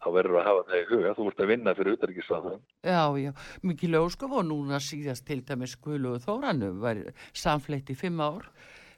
þá 0.00 0.08
verður 0.16 0.38
að 0.40 0.46
hafa 0.48 0.62
það 0.70 0.78
í 0.78 0.86
huga. 0.88 1.10
Þú 1.18 1.26
ert 1.28 1.42
að 1.44 1.50
vinna 1.52 1.74
fyrir 1.76 1.98
utaríkisráðan. 1.98 2.62
já, 2.88 3.02
já, 3.20 3.32
mikið 3.68 3.92
ljóskaf 3.98 4.32
og 4.38 4.46
núna 4.48 4.80
síðast 4.80 5.26
til 5.28 5.42
dæmis 5.44 5.76
Skulu 5.76 6.14
og 6.16 6.24
Þórannu 6.24 6.70
var 6.80 7.02
samfleitt 7.36 7.92
í 7.92 7.98
fimm 8.00 8.24
ár, 8.24 8.48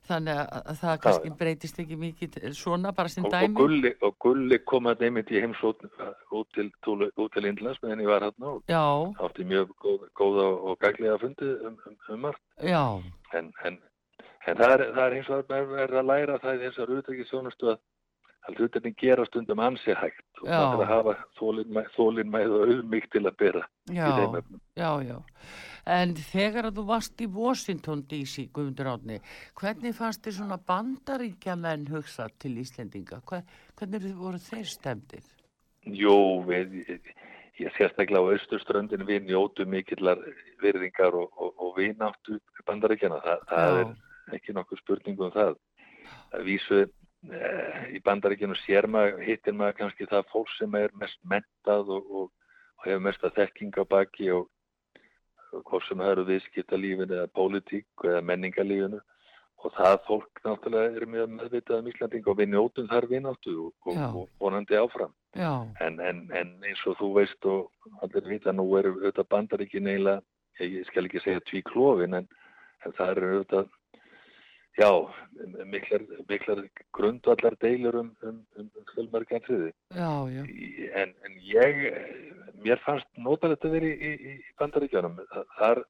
þannig 0.08 0.40
að, 0.42 0.58
að 0.70 0.78
það 0.82 0.98
kannski 1.04 1.30
já. 1.30 1.36
breytist 1.40 1.80
ekki 1.82 1.96
mikið 2.00 2.36
svona 2.58 2.92
bara 2.96 3.12
sem 3.12 3.24
Og, 3.24 3.32
og, 3.32 3.40
dæmi. 3.40 3.54
gulli, 3.60 3.92
og 4.04 4.18
Gulli 4.24 4.58
kom 4.68 4.90
að 4.90 5.04
nefnit 5.06 5.32
í 5.32 5.40
heimsótt 5.44 5.86
út 6.34 6.48
til, 6.56 6.68
til, 6.84 7.46
Indlands 7.48 7.80
meðan 7.82 8.04
ég 8.04 8.12
var 8.12 8.26
hérna 8.28 8.52
og 8.54 9.18
átti 9.24 9.48
mjög 9.48 9.72
góð, 9.84 10.06
góða 10.20 10.46
og 10.70 10.78
gaglega 10.84 11.18
fundi 11.22 11.50
um, 11.66 11.78
um, 11.88 11.98
um 12.08 12.20
margt. 12.28 12.42
já, 12.60 12.84
En, 13.34 13.50
en, 13.64 13.80
en 14.46 14.56
það, 14.56 14.70
er, 14.76 14.86
það 14.94 15.04
er 15.06 15.16
eins 15.18 15.30
og 15.32 15.52
að 15.58 15.72
verða 15.72 16.02
að 16.02 16.10
læra 16.12 16.38
það 16.42 16.54
í 16.54 16.64
þessar 16.68 16.96
utryggisjónustu 16.98 17.72
að 17.72 17.80
að 18.44 18.60
hlutinni 18.60 18.92
gera 19.00 19.24
stundum 19.28 19.62
ansi 19.64 19.94
hægt 19.96 20.42
og 20.42 20.48
það 20.48 20.64
er 20.64 20.82
að 20.84 20.90
hafa 20.90 21.14
þólinmæð, 21.38 21.86
þólinmæð 21.96 22.56
og 22.56 22.64
auðmygg 22.68 23.06
til 23.12 23.22
að 23.24 23.36
bera 23.40 23.62
í 23.90 23.96
já, 23.96 24.08
þeim 24.18 24.36
efnum. 24.40 24.60
já, 24.76 24.90
já. 25.08 25.16
En 25.94 26.14
þegar 26.16 26.70
að 26.70 26.78
þú 26.78 26.86
varst 26.88 27.20
í 27.20 27.28
Washington 27.28 28.02
DC, 28.08 28.46
Guðmundur 28.56 28.88
Átni, 28.94 29.18
hvernig 29.60 29.96
fannst 29.96 30.24
þér 30.24 30.36
svona 30.38 30.58
bandaríkja 30.70 31.56
menn 31.60 31.84
hugsa 31.92 32.30
til 32.40 32.54
Íslendinga? 32.62 33.20
Hver, 33.28 33.44
hvernig 33.76 34.06
voru 34.16 34.40
þeir 34.40 34.70
stemdir? 34.70 35.26
Jú, 35.84 36.16
við, 36.48 36.78
ég 37.60 37.76
sérstaklega 37.76 38.24
á 38.24 38.32
austurströndin 38.32 39.04
við 39.04 39.28
njótu 39.28 39.68
mikillar 39.68 40.20
virðingar 40.62 41.12
og, 41.20 41.36
og, 41.36 41.52
og 41.60 41.76
vináttu 41.76 42.40
bandaríkjana. 42.64 43.20
Það, 43.24 43.46
það 43.52 43.80
er 43.82 44.38
ekki 44.38 44.56
nokkuð 44.56 44.80
spurning 44.80 45.20
um 45.20 45.34
það. 45.34 45.58
Það 46.32 46.48
vísu 46.48 46.80
eh, 46.80 46.92
í 47.94 48.00
bandaríkjanu 48.04 48.56
sér 48.62 48.88
maður, 48.90 49.22
hittir 49.24 49.56
maður 49.56 49.78
kannski 49.78 50.08
það 50.10 50.26
fólk 50.32 50.50
sem 50.58 50.74
er 50.76 50.92
mest 51.00 51.20
mentað 51.24 51.92
og, 51.96 52.10
og, 52.10 52.28
og 52.78 52.86
hefur 52.88 53.06
mest 53.06 53.24
að 53.24 53.38
þekking 53.38 53.80
á 53.80 53.84
baki 53.88 54.30
og, 54.36 54.50
og 55.54 55.64
hvort 55.70 55.88
sem 55.88 56.02
það 56.02 56.12
eru 56.12 56.26
viðskiptalífinu 56.28 57.18
eða 57.20 57.32
pólitík 57.38 58.04
eða 58.04 58.22
menningalífinu 58.28 59.00
og 59.64 59.72
það 59.78 59.94
fólk 60.06 60.40
náttúrulega 60.44 60.98
er 60.98 61.06
mjög 61.08 61.30
meðvitað 61.38 61.78
um 61.80 61.86
Íslanding 61.88 62.26
og 62.28 62.38
við 62.40 62.50
njótum 62.52 62.88
þar 62.90 63.06
vináttu 63.08 63.54
og, 63.64 63.86
vonandi 64.42 64.76
áfram. 64.76 65.14
En, 65.80 65.96
en, 66.04 66.20
en 66.36 66.50
eins 66.68 66.82
og 66.90 66.98
þú 67.00 67.08
veist 67.16 67.48
og 67.48 67.70
allir 68.04 68.28
vita 68.28 68.52
nú 68.52 68.66
eru 68.78 68.92
auðvitað 68.98 69.30
bandaríkin 69.32 69.88
eiginlega, 69.88 70.20
ég 70.60 70.84
skal 70.90 71.08
ekki 71.08 71.22
segja 71.24 71.44
tví 71.48 71.64
klófin 71.66 72.18
en, 72.20 72.28
en 72.84 72.96
það 72.98 73.14
eru 73.14 73.30
auðvitað, 73.30 73.72
já, 74.76 74.90
miklar, 75.70 76.04
miklar 76.28 76.62
grundvallar 76.94 77.56
deilur 77.62 77.96
um, 78.00 78.10
um, 78.22 78.38
um 78.58 78.68
já, 80.34 80.42
Í- 80.46 80.90
En, 80.94 81.14
en 81.26 81.36
ég, 81.42 81.82
mér 82.64 82.80
fannst 82.84 83.08
notalegt 83.18 83.64
að 83.66 83.76
vera 83.78 83.90
í, 83.90 83.94
í, 84.12 84.32
í 84.32 84.54
bandaríkjunum. 84.60 85.18
Þa- 85.32 85.46
Þar 85.58 85.82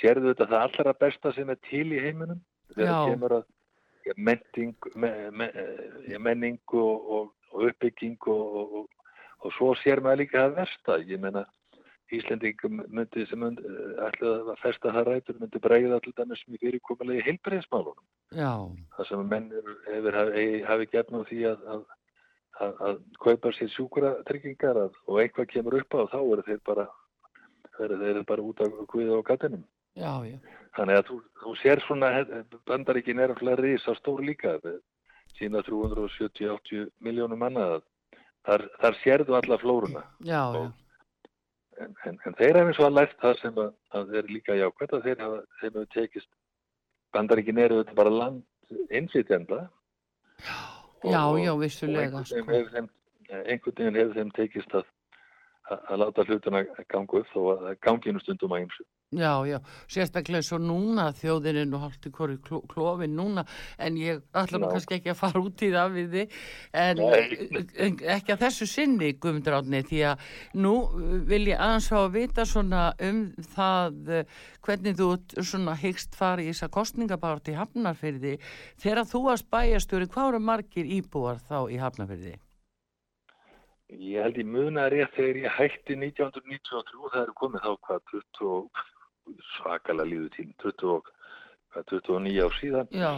sérðu 0.00 0.32
þetta 0.32 0.48
það 0.50 0.64
allra 0.66 0.94
besta 1.04 1.32
sem 1.36 1.50
er 1.50 1.58
til 1.70 1.86
í 1.92 2.00
heiminum 2.02 2.40
þegar 2.74 2.90
Já. 2.90 3.00
kemur 3.10 3.36
að 3.40 4.16
menning, 4.16 4.74
me, 4.96 5.10
me, 5.30 5.50
ja, 6.08 6.18
menningu 6.22 6.80
og, 6.82 7.10
og, 7.16 7.32
og 7.52 7.64
uppbygging 7.70 8.16
og, 8.26 8.56
og, 8.56 8.88
svo 9.58 9.72
sér 9.78 10.00
maður 10.02 10.22
líka 10.24 10.44
það 10.44 10.56
versta. 10.60 10.98
Ég 11.06 11.20
meina 11.22 11.44
Íslendingum 12.18 12.80
myndi 12.90 13.26
sem 13.30 13.38
myndi, 13.40 13.62
ætlaði 14.06 14.52
að 14.54 14.60
festa 14.62 14.92
það 14.96 15.08
rætur 15.10 15.38
myndi 15.40 15.62
bregða 15.62 16.00
til 16.04 16.12
dæmis 16.18 16.42
mjög 16.48 16.64
fyrirkomulegi 16.64 17.24
heilbreyðismálunum 17.28 18.06
já, 18.34 18.52
það 18.96 19.08
sem 19.08 19.26
menn 19.30 19.50
eru- 19.60 19.76
hefur 19.86 20.18
hafi, 20.20 20.86
gert 20.92 21.10
nú 21.14 21.22
því 21.28 21.40
að, 21.52 21.66
að, 21.74 21.84
að, 22.60 22.80
að 22.88 22.98
kaupa 23.24 23.52
sér 23.56 23.70
sjúkura 23.74 24.14
tryggingar 24.28 24.82
að, 24.86 24.96
og 25.06 25.20
eitthvað 25.22 25.50
kemur 25.54 25.78
upp 25.80 25.94
á 25.94 26.02
þá 26.14 26.18
eru 26.20 26.46
þeir 26.48 26.62
bara 26.66 26.88
eru 27.80 28.00
þeir 28.02 28.24
bara 28.28 28.42
út 28.44 28.60
af 28.60 28.74
guða 28.92 29.18
og 29.20 29.24
gattinum. 29.30 29.62
Já, 29.96 30.12
já, 30.28 30.36
þannig 30.76 30.98
að 31.00 31.06
þú, 31.08 31.16
þú 31.42 31.52
sér 31.62 31.80
svona 31.86 32.10
bandaríkin 32.68 33.18
er 33.18 33.32
alltaf 33.34 33.58
risa 33.58 33.94
stór 33.98 34.20
líka 34.22 34.58
sína 35.38 35.62
370-80 35.66 36.90
miljónum 37.00 37.40
manna 37.40 37.64
að 37.76 37.82
þar, 38.46 38.66
þar 38.82 38.98
sérðu 39.02 39.36
alla 39.38 39.58
flóruna. 39.62 40.02
Já, 40.26 40.42
já, 40.54 40.66
en, 41.80 41.94
en, 42.08 42.18
en 42.26 42.34
þeir 42.38 42.58
hafa 42.58 42.70
eins 42.70 42.78
og 42.80 42.86
að 42.90 42.96
lært 42.98 43.16
það 43.22 43.34
sem 43.40 43.58
að, 43.64 43.72
að 43.96 44.12
þeir 44.14 44.30
líka 44.36 44.56
jákvæmt 44.58 44.94
að 44.98 45.04
þeir 45.08 45.22
hafa, 45.24 45.40
þeim 45.60 45.70
hefur 45.72 45.90
tekist 45.94 46.30
bandaríkin 47.16 47.58
eru 47.64 47.80
þetta 47.82 47.96
bara 47.98 48.12
land 48.14 48.42
innflytjenda 49.00 49.60
já, 51.04 51.20
og- 51.24 51.40
já, 51.42 51.50
og 51.54 51.60
vissulega, 51.64 52.22
einhvern 52.22 52.24
veginn 52.24 52.30
sko, 52.30 52.54
hefur 52.54 52.72
þeim, 52.76 52.90
hefur 54.00 54.16
þeim 54.18 54.32
tekist 54.36 54.76
að, 54.80 54.84
að, 55.70 55.82
að 55.90 56.00
láta 56.02 56.24
hlutina 56.26 56.62
ganga 56.90 57.20
upp 57.20 57.28
þó 57.32 57.40
að 57.52 57.62
það 57.64 57.76
gangi 57.86 58.14
nú 58.14 58.22
stundum 58.22 58.54
að 58.54 58.64
ymsu. 58.64 58.84
já, 59.10 59.32
já, 59.48 59.56
sérstaklega 59.90 60.46
svo 60.46 60.58
núna 60.62 61.08
þjóðin 61.18 61.60
er 61.62 61.68
nú 61.70 61.80
haldt 61.82 62.06
í 62.06 62.12
hvori 62.14 62.36
klófin 62.70 63.16
núna, 63.18 63.44
en 63.78 63.96
ég 63.98 64.20
ætla 64.38 64.60
nú 64.62 64.70
kannski 64.70 64.98
ekki 64.98 65.12
að 65.12 65.18
fara 65.18 65.42
út 65.42 65.64
í 65.66 65.70
það 65.74 65.96
við 65.96 66.16
þið, 66.16 66.36
en 66.84 67.02
Nei. 67.02 67.64
en 67.86 67.96
ekki 68.16 68.34
að 68.34 68.44
þessu 68.44 68.68
sinni, 68.70 69.12
Guðmundur 69.18 69.58
Átni, 69.58 69.82
því 69.90 70.02
að 70.12 70.28
nú 70.62 70.74
uh, 70.86 71.16
vil 71.30 71.42
ég 71.50 71.58
aðeins 71.58 71.90
fá 71.90 71.98
að 72.02 72.12
vita 72.18 72.46
svona 72.48 72.84
um 73.10 73.24
það 73.54 74.12
uh, 74.20 74.44
hvernig 74.66 75.00
þú 75.00 75.10
svona 75.38 75.78
hyggst 75.80 76.14
fara 76.18 76.44
í 76.44 76.52
þessa 76.52 76.70
kostningabárt 76.74 77.50
í 77.50 77.58
Hafnarfyrði, 77.58 78.36
þegar 78.78 79.08
þú 79.10 79.26
bæjastjóri, 79.50 80.06
hvað 80.10 80.32
eru 80.34 80.44
margir 80.44 80.94
íbúar 81.00 81.42
þá 81.48 81.66
í 81.70 81.82
Hafnarfyrði? 81.82 82.38
Ég 83.90 84.22
held 84.22 84.38
í 84.38 84.44
muna 84.46 84.84
rétt 84.92 85.14
þegar 85.16 85.38
ég 85.42 85.54
hætti 85.56 85.96
1993, 85.98 87.10
það 87.10 87.22
eru 87.24 87.34
komið 87.40 87.64
þá 87.64 87.72
hvað 87.86 88.00
20, 88.12 88.50
og- 88.54 88.84
svakalega 89.56 90.08
líðu 90.10 90.28
tíma, 90.36 90.54
20, 90.62 90.92
og- 90.94 91.10
hvað, 91.74 91.84
29 91.90 92.44
ár 92.44 92.54
síðan. 92.60 92.88
Já, 92.94 93.12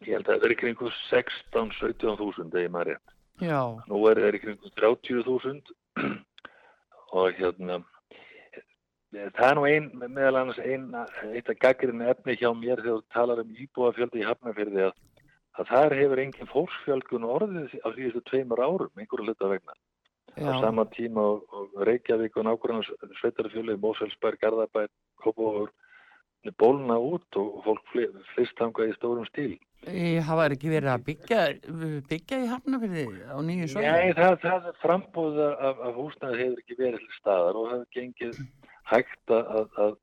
Ég 0.00 0.14
held 0.16 0.26
að 0.32 0.40
það 0.40 0.50
er 0.50 0.54
kringu 0.56 0.90
16-17 1.10 2.16
þúsund 2.16 2.54
eða 2.56 2.70
maður 2.72 2.86
rétt. 2.94 3.08
já, 3.40 3.60
Nú 3.88 3.98
er 4.08 4.14
það 4.16 4.40
kringu 4.40 4.70
30 4.80 5.22
þúsund 5.26 5.72
og 7.12 7.32
hérna 7.36 7.84
það 9.10 9.50
er 9.50 9.54
nú 9.58 9.64
ein, 9.66 9.90
meðal 10.08 10.36
annars 10.40 10.58
ein, 10.62 10.86
eitt 11.34 11.50
að 11.50 11.58
gaggrinu 11.60 12.08
efni 12.08 12.36
hjá 12.38 12.48
mér 12.54 12.80
þegar 12.80 13.00
þú 13.00 13.04
talar 13.12 13.40
um 13.42 13.54
íbúafjöldi 13.54 14.22
í 14.22 14.26
Hafnarfyrði 14.28 14.84
að, 14.88 14.92
að 15.58 15.66
þar 15.72 15.96
hefur 15.98 16.22
engin 16.24 16.50
fólksfjölgun 16.54 17.26
orðið 17.26 17.74
á 17.84 17.88
síðustu 17.92 18.22
tveimur 18.30 18.62
árum, 18.64 18.92
einhverju 18.96 19.26
hluta 19.26 19.50
vegna. 19.50 19.74
Á 20.38 20.60
sama 20.62 20.86
tíma 20.94 21.24
og, 21.34 21.46
og 21.50 21.86
Reykjavík 21.86 22.36
og 22.36 22.46
nákvæmlega 22.46 23.14
sveitarfjölu, 23.20 23.76
Móselsberg, 23.82 24.38
Garðabær, 24.42 24.90
Kópavóður, 25.22 25.72
bólna 26.60 26.96
út 26.96 27.36
og 27.36 27.60
fólk 27.66 27.90
flyst 27.92 28.56
þangað 28.60 28.92
í 28.92 28.94
stórum 28.96 29.26
stíl. 29.28 29.58
Ég 29.88 30.24
hafa 30.28 30.46
ekki 30.52 30.68
verið 30.68 30.92
að 30.92 31.04
byggja, 31.08 31.42
byggja 32.08 32.38
í 32.44 32.48
Hafnarfyrði 32.50 33.04
á 33.32 33.36
nýju 33.40 33.64
Nei, 33.64 33.72
svæði? 33.72 34.14
það, 34.18 34.34
það 34.42 34.66
frambúða 34.82 35.46
af, 35.56 35.78
af 35.88 35.94
húsnæði 35.96 36.40
hefur 36.42 36.62
ekki 36.62 36.78
verið 36.80 37.04
til 37.04 37.16
staðar 37.16 37.60
og 37.60 37.70
hefur 37.70 37.86
gengið 37.96 38.40
hægt 38.90 39.32
að, 39.32 39.54
að, 39.80 39.94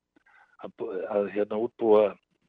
að, 0.66 0.86
að, 1.14 1.30
hérna 1.36 1.62
útbúa 1.62 2.04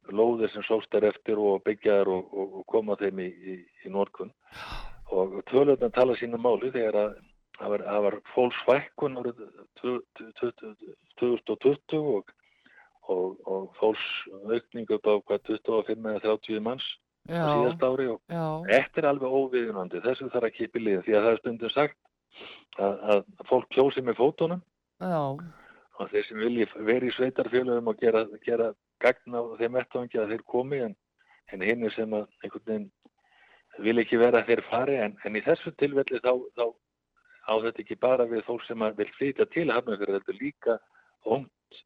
lóðir 0.09 0.49
sem 0.53 0.65
sóst 0.65 0.97
er 0.97 1.05
eftir 1.11 1.37
og 1.37 1.61
byggja 1.67 1.99
þær 1.99 2.13
og, 2.15 2.33
og, 2.33 2.55
og 2.61 2.67
koma 2.73 2.97
þeim 2.97 3.21
í, 3.21 3.29
í, 3.29 3.57
í 3.85 3.93
norkun. 3.93 4.33
Og 5.13 5.37
tölvöldna 5.49 5.91
tala 5.93 6.17
sína 6.17 6.41
máli 6.41 6.73
þegar 6.73 6.97
að 7.03 7.17
það 7.59 7.73
var, 7.73 7.85
var 8.05 8.17
fólksfækkun 8.33 9.19
árið 9.19 9.43
2020 11.19 11.99
og, 11.99 12.33
og, 13.11 13.37
og 13.45 13.69
fólksaukning 13.79 14.87
upp 14.97 15.05
á 15.11 15.13
hvað 15.27 15.39
25 15.53 16.09
eða 16.13 16.25
30 16.27 16.65
manns 16.65 16.87
á 16.89 16.95
Já, 17.29 17.45
síðast 17.45 17.83
ári 17.85 18.07
og 18.09 18.19
Þetta 18.65 19.01
er 19.01 19.07
alveg 19.11 19.33
óviðunandi, 19.39 20.01
þessu 20.01 20.29
þarf 20.33 20.49
að 20.49 20.55
kipa 20.55 20.79
í 20.79 20.85
liðin 20.85 21.05
því 21.05 21.17
að 21.17 21.25
það 21.25 21.31
er 21.31 21.41
stundum 21.43 21.73
sagt 21.73 21.97
að, 22.79 22.93
að 23.13 23.25
fólk 23.49 23.67
kjósi 23.75 24.01
með 24.05 24.17
fótunum. 24.17 24.61
Já, 25.03 25.21
og 25.99 26.11
þeir 26.13 26.25
sem 26.25 26.39
vilji 26.39 26.67
vera 26.87 27.05
í 27.05 27.13
sveitarfélögum 27.15 27.91
og 27.91 27.99
gera, 28.01 28.23
gera 28.45 28.71
gagn 29.03 29.35
á 29.35 29.41
þeim 29.59 29.77
vettvangi 29.77 30.19
að 30.19 30.33
þeir 30.33 30.43
komi 30.53 30.81
en, 30.87 30.95
en 31.53 31.65
hinn 31.65 31.85
sem 31.93 32.15
að 32.15 32.27
einhvern 32.43 32.65
veginn 32.65 32.87
vil 33.85 34.01
ekki 34.01 34.19
vera 34.19 34.41
að 34.41 34.51
þeir 34.51 34.61
fari 34.71 34.97
en, 35.03 35.17
en 35.25 35.37
í 35.37 35.43
þessu 35.43 35.73
tilfelli 35.79 36.21
þá, 36.23 36.31
þá 36.55 36.65
á 37.49 37.53
þetta 37.65 37.83
ekki 37.83 37.97
bara 37.99 38.25
við 38.29 38.45
fólk 38.47 38.63
sem 38.67 38.85
að 38.85 39.01
vil 39.01 39.09
flytja 39.17 39.49
til 39.53 39.67
Hafnarfjörður, 39.73 40.21
þetta 40.21 40.35
er 40.35 40.41
líka 40.45 40.77
ónt 41.25 41.81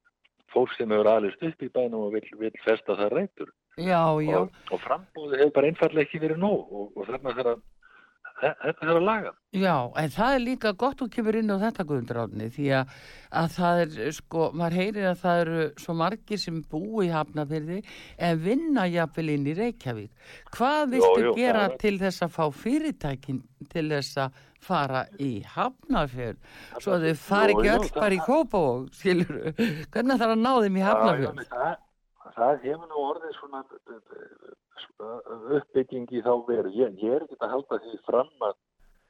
fólk 0.54 0.73
sem 0.78 0.91
hefur 0.93 1.10
alist 1.15 1.41
upp 1.47 1.63
í 1.65 1.71
bænum 1.73 2.04
og 2.08 2.13
vil, 2.13 2.26
vil 2.38 2.54
festa 2.65 2.93
það 2.99 3.15
rætur 3.17 3.54
já, 3.82 4.04
já, 4.21 4.38
og, 4.43 4.52
og 4.76 4.82
frambúði 4.84 5.39
hefur 5.41 5.56
bara 5.56 5.71
einfallega 5.71 6.06
ekki 6.06 6.21
verið 6.21 6.43
nóg 6.43 6.67
og, 6.82 6.91
og 6.99 7.08
þarna 7.10 7.34
þarf 7.39 7.54
að 7.56 7.63
þe- 8.43 8.52
þetta 8.62 8.86
þarf 8.86 8.99
að 8.99 9.08
laga. 9.08 9.32
já, 9.63 9.73
en 10.04 10.13
það 10.13 10.36
er 10.38 10.43
líka 10.43 10.73
gott 10.84 11.02
þú 11.02 11.08
kemur 11.15 11.39
inn 11.41 11.49
á 11.54 11.58
þetta 11.63 11.86
Guðundráðni 11.89 12.52
því 12.54 12.67
að, 12.78 12.93
að 13.41 13.49
það 13.58 13.82
er, 13.88 13.97
sko, 14.19 14.45
maður 14.62 14.78
heyrir 14.84 15.10
að 15.10 15.19
það 15.26 15.41
eru 15.47 15.65
svo 15.88 15.97
margir 16.04 16.41
sem 16.45 16.62
búi 16.69 17.08
í 17.08 17.12
Hafnarfyrði 17.17 17.82
en 18.30 18.41
vinna 18.45 18.86
jafnvel 18.93 19.30
inn 19.34 19.49
í 19.49 19.58
Reykjavík. 19.58 20.12
Hvað 20.54 20.86
viltu 20.93 21.28
jú, 21.28 21.36
gera 21.41 21.65
það 21.65 21.71
er- 21.71 21.78
til 21.88 21.95
þess 22.06 22.26
að 22.28 22.36
fá 22.38 22.45
fyrirtækin 22.62 23.41
til 23.73 23.88
þess 23.89 24.21
að 24.28 24.41
fara 24.65 25.06
í 25.21 25.32
Hafnarfjörð 25.54 26.60
svo 26.80 26.97
að 26.97 27.08
þau 27.08 27.23
fari 27.28 27.58
ekki 27.58 27.73
öll 27.76 27.88
bara 27.95 28.17
í 28.17 28.21
Kópavóg, 28.23 28.91
skilur 28.97 29.39
hvernig 29.93 30.19
þarf 30.19 30.36
að 30.36 30.43
ná 30.43 30.52
þeim 30.65 30.78
í 30.80 30.84
já, 30.84 30.93
það, 31.54 31.73
það 32.38 32.67
hefur 32.67 32.89
nú 32.89 33.08
orðið 33.08 33.39
svona 33.39 33.63
uppbygging 35.58 36.12
í 36.12 36.21
þá 36.23 36.34
veru. 36.47 36.71
Ég, 36.78 36.97
ég 37.02 37.15
er 37.17 37.26
ekki 37.26 37.39
að 37.39 37.54
halda 37.56 37.80
því 37.84 37.99
fram 38.08 38.47
að, 38.47 38.58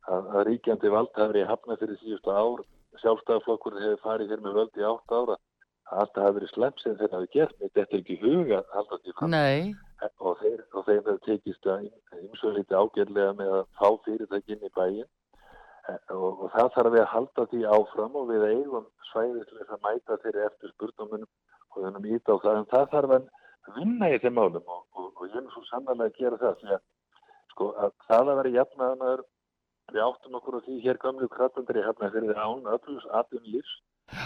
að, 0.10 0.30
að 0.34 0.46
ríkjandi 0.50 0.92
vald 0.94 1.12
hafi 1.16 1.34
verið 1.34 1.50
hafnað 1.52 1.82
fyrir 1.84 2.00
síðustu 2.02 2.36
ár. 2.36 2.64
Sjálfstæðaflokkur 3.02 3.80
hefur 3.82 4.04
farið 4.04 4.32
fyrir 4.34 4.46
með 4.46 4.60
völd 4.60 4.80
í 4.80 4.86
átt 4.90 5.16
ára. 5.18 5.40
Alltaf 5.94 6.26
hafi 6.26 6.38
verið 6.40 6.54
slemt 6.54 6.84
sem 6.84 6.96
þeir 7.00 7.16
hafi 7.18 7.32
gert. 7.34 7.58
Þetta 7.62 7.84
er 7.84 7.98
ekki 8.00 8.20
huga 8.22 8.62
halda 8.74 9.00
því 9.00 9.16
fram. 9.18 9.34
Nei, 9.34 9.74
og 10.20 10.38
þeir, 10.42 10.62
og 10.74 10.88
þeim 10.88 11.02
hefur 11.02 11.20
tekist 11.28 11.70
að 11.74 11.90
ymsöðu 12.22 12.56
lítið 12.60 12.80
ágjörlega 12.80 13.36
með 13.42 13.58
að 13.60 13.66
fá 13.80 13.90
fyrirtækinn 14.08 14.68
í 14.70 14.74
bæin 14.78 15.12
og, 15.92 16.44
og 16.46 16.52
það 16.54 16.70
þarf 16.76 16.94
við 16.94 17.04
að 17.04 17.12
halda 17.14 17.46
því 17.52 17.62
áfram 17.78 18.18
og 18.20 18.30
við 18.32 18.46
eigum 18.50 18.88
svæðið 19.12 19.46
til 19.50 19.60
þess 19.60 19.76
að 19.76 19.86
mæta 19.88 20.20
þeirri 20.24 20.46
eftir 20.48 20.74
spurningunum 20.74 21.30
og 21.74 21.86
þennum 21.86 22.10
íta 22.16 22.36
á 22.36 22.44
það 22.44 22.60
en 22.60 22.70
það 22.72 22.90
þarf 22.94 23.16
að 23.18 23.30
vinna 23.78 24.10
í 24.12 24.20
þeim 24.24 24.38
málum 24.40 24.74
og, 24.76 24.82
og, 24.96 25.10
og 25.18 25.30
ég 25.30 25.40
er 25.40 25.50
svo 25.54 25.64
sannlega 25.70 26.10
að 26.10 26.20
gera 26.20 26.42
það 26.42 26.60
því 26.62 26.76
að 26.78 26.84
sko 27.54 27.70
að 27.78 27.96
það 28.08 28.32
að 28.32 28.40
vera 28.42 28.54
jafnaðanaður 28.58 29.26
við 29.94 30.06
áttum 30.08 30.38
okkur 30.40 30.58
á 30.58 30.66
því 30.66 30.78
hér 30.86 31.00
gamlu 31.04 31.30
krattandri 31.32 31.86
hefna 31.86 32.12
fyrir 32.14 32.40
án 32.40 32.70
öllus 32.76 33.10
atvinnlýfs 33.20 33.74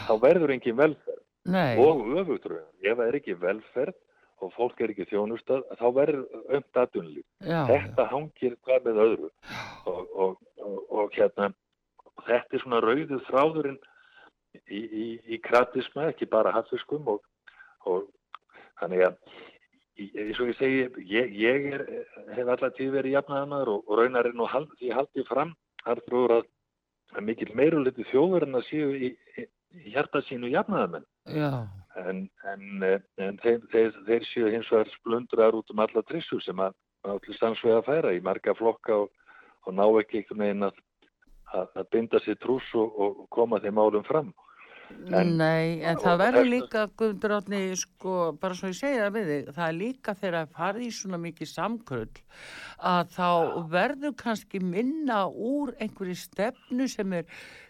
þá 0.07 0.13
verður 0.23 0.53
engin 0.55 0.77
velferð 0.77 1.23
nei, 1.47 1.77
og 1.81 2.03
öfutröðum. 2.21 2.73
Ef 2.83 2.97
það 2.97 3.07
er 3.07 3.17
ekki 3.19 3.37
velferð 3.41 3.97
og 4.41 4.53
fólk 4.53 4.81
er 4.81 4.93
ekki 4.93 5.07
þjónustað, 5.09 5.63
þá 5.79 5.85
verður 5.95 6.25
ömt 6.57 6.79
já, 7.41 7.61
Þetta 7.69 8.07
hangir 8.11 8.57
hvað 8.65 8.85
með 8.85 9.01
öðru. 9.05 9.29
Og, 9.89 10.01
og, 10.13 10.35
og, 10.61 10.77
og 10.91 11.15
hérna, 11.17 11.49
og 12.13 12.25
þetta 12.27 12.57
er 12.57 12.63
svona 12.63 12.81
rauðu 12.85 13.21
þráðurinn 13.29 13.79
í, 14.67 14.81
í, 14.81 15.07
í 15.25 15.41
kratisma, 15.41 16.11
ekki 16.11 16.29
bara 16.29 16.53
hafiskum 16.55 17.07
og, 17.15 17.23
og 17.89 18.05
þannig 18.81 19.07
að 19.07 19.17
eins 19.97 20.39
og 20.41 20.51
ég 20.51 20.57
segi, 20.59 20.83
ég, 21.09 21.31
ég 21.41 21.67
er, 21.73 21.83
hef 22.35 22.51
alltaf 22.51 22.75
tíð 22.77 22.93
verið 22.99 23.17
jafnaðanmaður 23.17 23.73
og, 23.73 23.87
og 23.87 24.01
raunar 24.01 24.29
er 24.29 24.37
nú 24.37 24.45
hald, 24.49 24.69
því 24.77 24.93
haldið 24.93 25.27
fram, 25.29 25.55
Arþrúður, 25.87 26.35
að, 26.37 26.49
að 27.15 27.27
mikil 27.31 27.49
meiruliti 27.57 28.05
þjóðverðina 28.11 28.61
séu 28.67 28.91
í, 28.93 29.11
í 29.41 29.93
hjarta 29.95 30.21
sínu 30.27 30.51
jafnaðamenn. 30.53 31.07
Já, 31.33 31.49
En, 31.97 32.25
en, 32.45 32.83
en 33.17 33.37
þeir, 33.41 33.61
þeir, 33.71 33.95
þeir 34.05 34.25
séu 34.29 34.49
hins 34.53 34.67
vegar 34.71 34.91
splundrar 34.93 35.55
út 35.57 35.71
um 35.73 35.81
alla 35.81 36.03
trissur 36.05 36.43
sem 36.45 36.59
að 36.61 36.75
allir 37.07 37.37
samsvega 37.39 37.79
að 37.81 37.87
færa 37.87 38.11
í 38.13 38.21
marga 38.23 38.53
flokka 38.57 38.99
og, 39.05 39.09
og 39.65 39.77
ná 39.77 39.85
ekki 40.01 40.21
einhvern 40.21 40.43
veginn 40.43 40.67
að, 40.67 40.81
að, 41.53 41.71
að 41.81 41.89
binda 41.95 42.21
sér 42.23 42.37
trús 42.43 42.67
og, 42.75 42.99
og 43.01 43.23
koma 43.33 43.61
þeim 43.63 43.79
málum 43.79 44.05
fram. 44.07 44.33
En- 45.07 45.35
nei, 45.39 45.81
en 45.87 45.99
það 45.99 46.19
verður 46.21 46.47
líka, 46.47 46.83
Guðmundur 46.99 47.33
Átni, 47.37 47.59
sko, 47.79 48.13
bara 48.39 48.55
svo 48.57 48.69
ég 48.71 48.77
segja 48.77 49.07
það 49.07 49.17
við 49.17 49.27
þig, 49.31 49.49
það 49.55 49.67
er 49.67 49.75
líka 49.77 50.15
þegar 50.15 50.37
að 50.39 50.53
fara 50.57 50.83
í 50.83 50.89
svona 50.95 51.19
mikið 51.23 51.49
samkrull 51.51 52.21
að 52.91 53.11
þá 53.15 53.29
verður 53.73 54.15
kannski 54.19 54.61
minna 54.63 55.19
úr 55.27 55.73
einhverju 55.79 56.17
stefnu 56.21 56.87
sem 56.91 57.13
er 57.19 57.25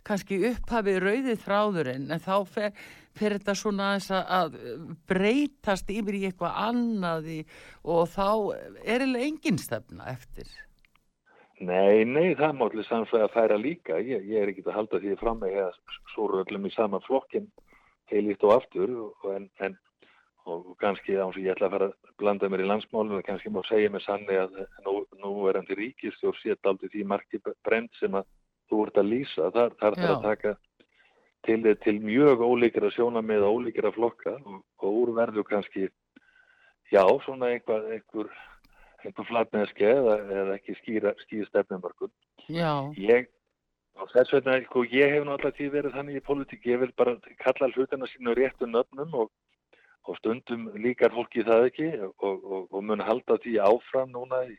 kannski 0.08 0.40
upphafið 0.52 1.02
rauðið 1.04 1.44
þráðurinn, 1.46 2.08
en 2.12 2.24
þá 2.24 2.36
fer, 2.48 2.72
fer 3.18 3.38
þetta 3.38 3.58
svona 3.58 3.90
að, 3.98 4.60
breytast 5.10 5.90
yfir 5.94 6.20
í 6.22 6.24
eitthvað 6.30 6.62
annað 6.70 7.34
í, 7.34 7.42
og 7.84 8.08
þá 8.14 8.30
er 8.86 9.02
eiginlega 9.02 9.30
engin 9.32 9.62
stefna 9.62 10.10
eftir. 10.14 10.48
Nei, 11.58 12.06
nei, 12.06 12.36
það 12.38 12.54
má 12.54 12.68
allir 12.68 12.86
samsvega 12.86 13.26
að 13.26 13.34
færa 13.34 13.58
líka. 13.58 13.98
Ég, 13.98 14.26
ég 14.30 14.44
er 14.44 14.52
ekki 14.52 14.66
að 14.68 14.76
halda 14.78 15.00
því 15.02 15.16
fram 15.18 15.40
með 15.42 15.58
að 15.64 15.80
sóru 16.14 16.44
öllum 16.44 16.68
í 16.70 16.74
sama 16.76 17.00
flokkin 17.08 17.48
heilíkt 18.12 18.46
og 18.46 18.54
aftur 18.56 18.94
og, 19.04 19.26
en, 19.34 19.48
en, 19.66 19.74
og 20.48 20.76
kannski 20.82 21.18
án 21.18 21.34
sem 21.36 21.44
ég 21.44 21.56
ætla 21.56 21.68
að 21.68 21.74
fara 21.76 21.90
að 21.90 22.14
blanda 22.22 22.50
mér 22.52 22.64
í 22.64 22.68
landsmálinu, 22.70 23.24
kannski 23.26 23.52
má 23.52 23.60
segja 23.68 23.92
með 23.92 24.06
sanni 24.06 24.38
að 24.40 24.62
nú, 24.86 24.94
nú 25.24 25.34
er 25.50 25.60
hann 25.60 25.68
til 25.68 25.80
ríkistjór 25.82 26.38
sétt 26.40 26.70
aldrei 26.70 26.92
því 26.94 27.04
marki 27.10 27.42
brend 27.44 27.92
sem 28.00 28.16
að 28.16 28.30
þú 28.70 28.86
ert 28.86 29.02
að 29.02 29.12
lýsa. 29.12 29.52
Þar 29.56 29.78
þarf 29.82 30.02
það 30.04 30.14
að 30.14 30.28
taka 30.28 30.56
til, 31.48 31.60
til 31.84 31.96
mjög 32.04 32.44
ólíkra 32.44 32.92
sjónamið 32.96 33.48
og 33.48 33.58
ólíkra 33.60 33.94
flokka 33.96 34.38
og, 34.38 34.62
og 34.84 35.02
úr 35.02 35.14
verður 35.18 35.48
kannski, 35.50 35.90
já, 36.92 37.04
svona 37.26 37.52
einhver, 37.56 37.90
einhver, 37.98 38.32
einhver 39.08 39.28
flatneðski 39.30 39.88
eða, 39.88 40.20
eða 40.42 40.60
ekki 40.60 40.78
skýra, 40.82 41.14
skýra 41.24 41.50
stefnumörkun. 41.50 42.14
Já, 42.52 42.72
Ég, 43.00 43.28
þess 44.14 44.34
vegna, 44.36 44.60
sko, 44.68 44.84
ég 44.92 45.16
hef 45.16 45.26
nú 45.26 45.34
alltaf 45.36 45.58
tíð 45.58 45.74
verið 45.78 45.98
þannig 45.98 46.20
í 46.20 46.26
politík, 46.28 46.68
ég 46.70 46.82
vil 46.84 46.94
bara 47.00 47.18
kalla 47.44 47.72
hlutina 47.74 48.10
sínu 48.12 48.36
réttu 48.38 48.70
nöfnum 48.70 49.16
og, 49.24 49.34
og 50.08 50.20
stundum 50.20 50.70
líkar 50.78 51.16
fólki 51.16 51.44
það 51.48 51.70
ekki 51.72 51.90
og, 52.06 52.14
og, 52.24 52.70
og 52.72 52.84
mun 52.84 53.04
halda 53.04 53.40
því 53.44 53.58
áfram 53.66 54.14
núna 54.14 54.44
í, 54.48 54.56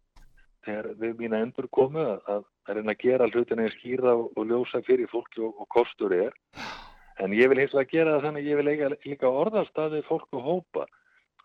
þegar 0.66 0.90
við 1.00 1.14
mína 1.22 1.42
endur 1.44 1.68
komu 1.72 2.02
að, 2.04 2.18
að, 2.34 2.44
að 2.68 2.80
reyna 2.80 2.94
að 2.96 3.04
gera 3.04 3.30
hlutina 3.32 3.64
eins 3.64 3.78
skýra 3.78 4.16
og, 4.18 4.42
ljósa 4.48 4.82
fyrir 4.86 5.10
fólki 5.12 5.44
og, 5.44 5.54
og 5.62 5.70
kostur 5.72 6.14
er. 6.16 6.36
En 7.18 7.32
ég 7.34 7.50
vil 7.50 7.58
hins 7.62 7.74
vegar 7.74 7.90
gera 7.90 8.16
það 8.16 8.26
þannig 8.28 8.44
að 8.44 8.50
ég 8.50 8.60
vil 8.60 8.72
eiga 8.72 8.90
líka 8.94 9.30
orðarstaði 9.42 10.04
fólk 10.06 10.36
og 10.38 10.44
hópa 10.44 10.84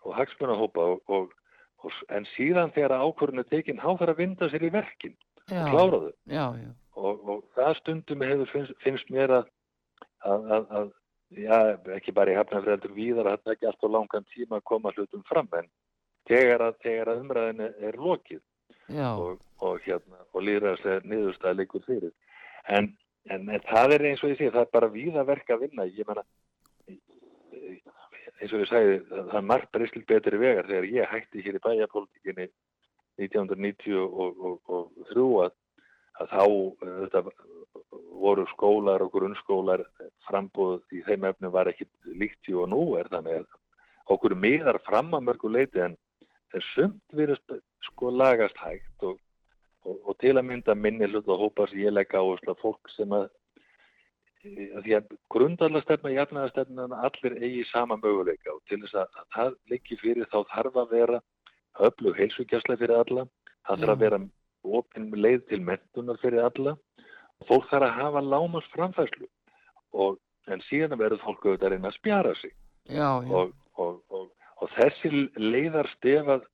og 0.04 0.18
hagsmunahópa 0.18 0.84
og, 0.94 1.00
og, 1.08 1.32
og, 1.32 1.40
en 2.14 2.28
síðan 2.34 2.72
þegar 2.76 2.96
ákvörðinu 3.02 3.46
tekin, 3.50 3.82
há 3.82 3.90
þarf 3.92 4.14
að 4.14 4.22
vinda 4.22 4.50
sér 4.52 4.66
í 4.68 4.72
verkin 4.74 5.16
já, 5.50 5.62
og 5.62 5.70
klára 5.72 6.00
þau. 6.04 6.14
Já, 6.32 6.46
já, 6.62 6.72
og, 6.96 7.30
og 7.30 7.44
það 7.58 7.78
stundum 7.80 8.26
hefur 8.28 8.52
finnst, 8.54 8.76
finnst 8.84 9.14
mér 9.14 9.36
að, 9.40 9.52
að, 10.30 10.50
að, 10.80 10.92
að 11.58 11.94
ekki 11.98 12.16
bara 12.16 12.34
í 12.34 12.40
hafnafræðeldur 12.40 12.96
víðar 12.98 13.32
að 13.34 13.44
það 13.44 13.56
ekki 13.56 13.70
alltaf 13.72 13.96
langan 13.96 14.28
tíma 14.36 14.60
að 14.60 14.68
koma 14.72 14.94
hlutum 14.96 15.24
fram 15.30 15.50
en 15.60 15.70
þegar 16.30 16.68
að, 16.70 16.82
þegar 16.86 17.14
að 17.14 17.24
umræðinu 17.24 17.70
er 17.90 18.00
lokið 18.00 18.42
já, 18.88 19.10
og, 19.12 19.40
og, 19.60 19.80
hérna, 19.86 20.22
og 20.32 20.48
líðræðslega 20.48 21.08
niðurstæða 21.10 21.60
leikur 21.60 21.86
fyrir. 21.88 22.14
En, 22.72 22.94
en, 23.28 23.50
en 23.50 23.68
það 23.68 23.98
er 23.98 24.08
eins 24.12 24.24
og 24.24 24.34
ég 24.34 24.40
sé 24.40 24.52
það 24.52 24.66
er 24.66 24.74
bara 24.78 24.92
víða 24.94 25.26
verk 25.28 25.52
að 25.52 25.66
vinna. 25.68 25.88
Ég 25.90 26.08
menna 26.08 26.24
eins 28.42 28.54
og 28.54 28.64
ég 28.64 28.70
sagði 28.70 29.00
það, 29.10 29.26
það 29.32 29.40
er 29.40 29.50
margt 29.50 29.72
breyskil 29.76 30.06
betri 30.10 30.40
vegar 30.42 30.70
þegar 30.70 30.86
ég 30.92 31.12
hætti 31.12 31.44
hér 31.46 31.58
í 31.60 31.64
bæjarpolítikinni 31.64 32.48
1993 33.22 33.98
að, 35.44 35.52
að 36.22 36.32
þá 36.34 36.44
eh, 36.44 36.96
þetta, 37.04 37.20
voru 38.24 38.46
skólar 38.54 39.04
og 39.04 39.12
grunnskólar 39.14 39.84
frambóð 40.28 40.82
í 40.96 41.02
þeim 41.08 41.28
efnum 41.30 41.54
var 41.54 41.70
ekki 41.72 41.88
líkt 42.20 42.50
í 42.50 42.56
og 42.58 42.70
nú 42.72 42.82
er 43.00 43.10
þannig 43.12 43.42
að 43.42 43.48
okkur 44.14 44.36
miðar 44.40 44.80
fram 44.86 45.14
að 45.18 45.26
mörgu 45.30 45.52
leiti 45.52 45.84
en, 45.84 45.98
sumt 46.76 47.16
virðist 47.18 47.56
sko 47.88 48.12
lagast 48.14 48.60
hægt 48.62 49.06
og, 49.08 49.18
og, 49.84 49.96
og 50.06 50.18
til 50.22 50.36
að 50.38 50.46
mynda 50.52 50.76
minni 50.78 51.08
hlut 51.10 51.28
og 51.34 51.42
hópa 51.42 51.66
sem 51.70 51.82
ég 51.82 51.96
legg 51.96 52.14
að 52.14 52.60
fólk 52.62 52.92
sem 52.94 53.16
að 53.18 53.26
að 53.26 53.32
því 54.44 54.96
að 54.98 55.12
grundalastefna, 55.34 56.12
jafnaðastefna 56.18 56.88
allir 57.08 57.36
eigi 57.40 57.64
sama 57.70 57.98
möguleika 58.02 58.52
og 58.54 58.62
til 58.70 58.82
þess 58.84 58.98
að, 59.04 59.20
að 59.20 59.28
það 59.36 59.54
liggi 59.72 59.98
fyrir 60.02 60.30
þá 60.32 60.40
þarf 60.52 60.80
að 60.82 60.96
vera 60.98 61.20
öflug 61.88 62.20
heilsugjastlega 62.20 62.82
fyrir 62.82 63.00
alla. 63.00 63.26
Það 63.68 63.84
þarf 63.84 63.94
að 63.94 64.04
vera 64.04 64.20
opinn 64.80 65.10
leið 65.16 65.46
til 65.50 65.62
mentunar 65.64 66.20
fyrir 66.22 66.44
alla. 66.44 66.76
Og 67.42 67.50
fólk 67.50 67.70
þarf 67.72 67.88
að 67.88 67.98
hafa 68.02 68.26
lámast 68.28 68.76
framfæslu 68.76 69.30
og 69.94 70.20
en 70.52 70.64
síðan 70.68 71.00
verður 71.00 71.24
fólk 71.24 71.46
auðvitað 71.46 71.68
að 71.70 71.76
reyna 71.76 71.92
að 71.92 72.00
spjara 72.00 72.34
sig. 72.42 72.54
Já, 72.90 73.10
já. 73.24 73.32
og, 73.32 73.54
og, 73.80 74.00
og, 74.12 74.26
og 74.60 74.74
þessi 74.76 75.28
leiðar 75.40 75.88
stefað 75.96 76.48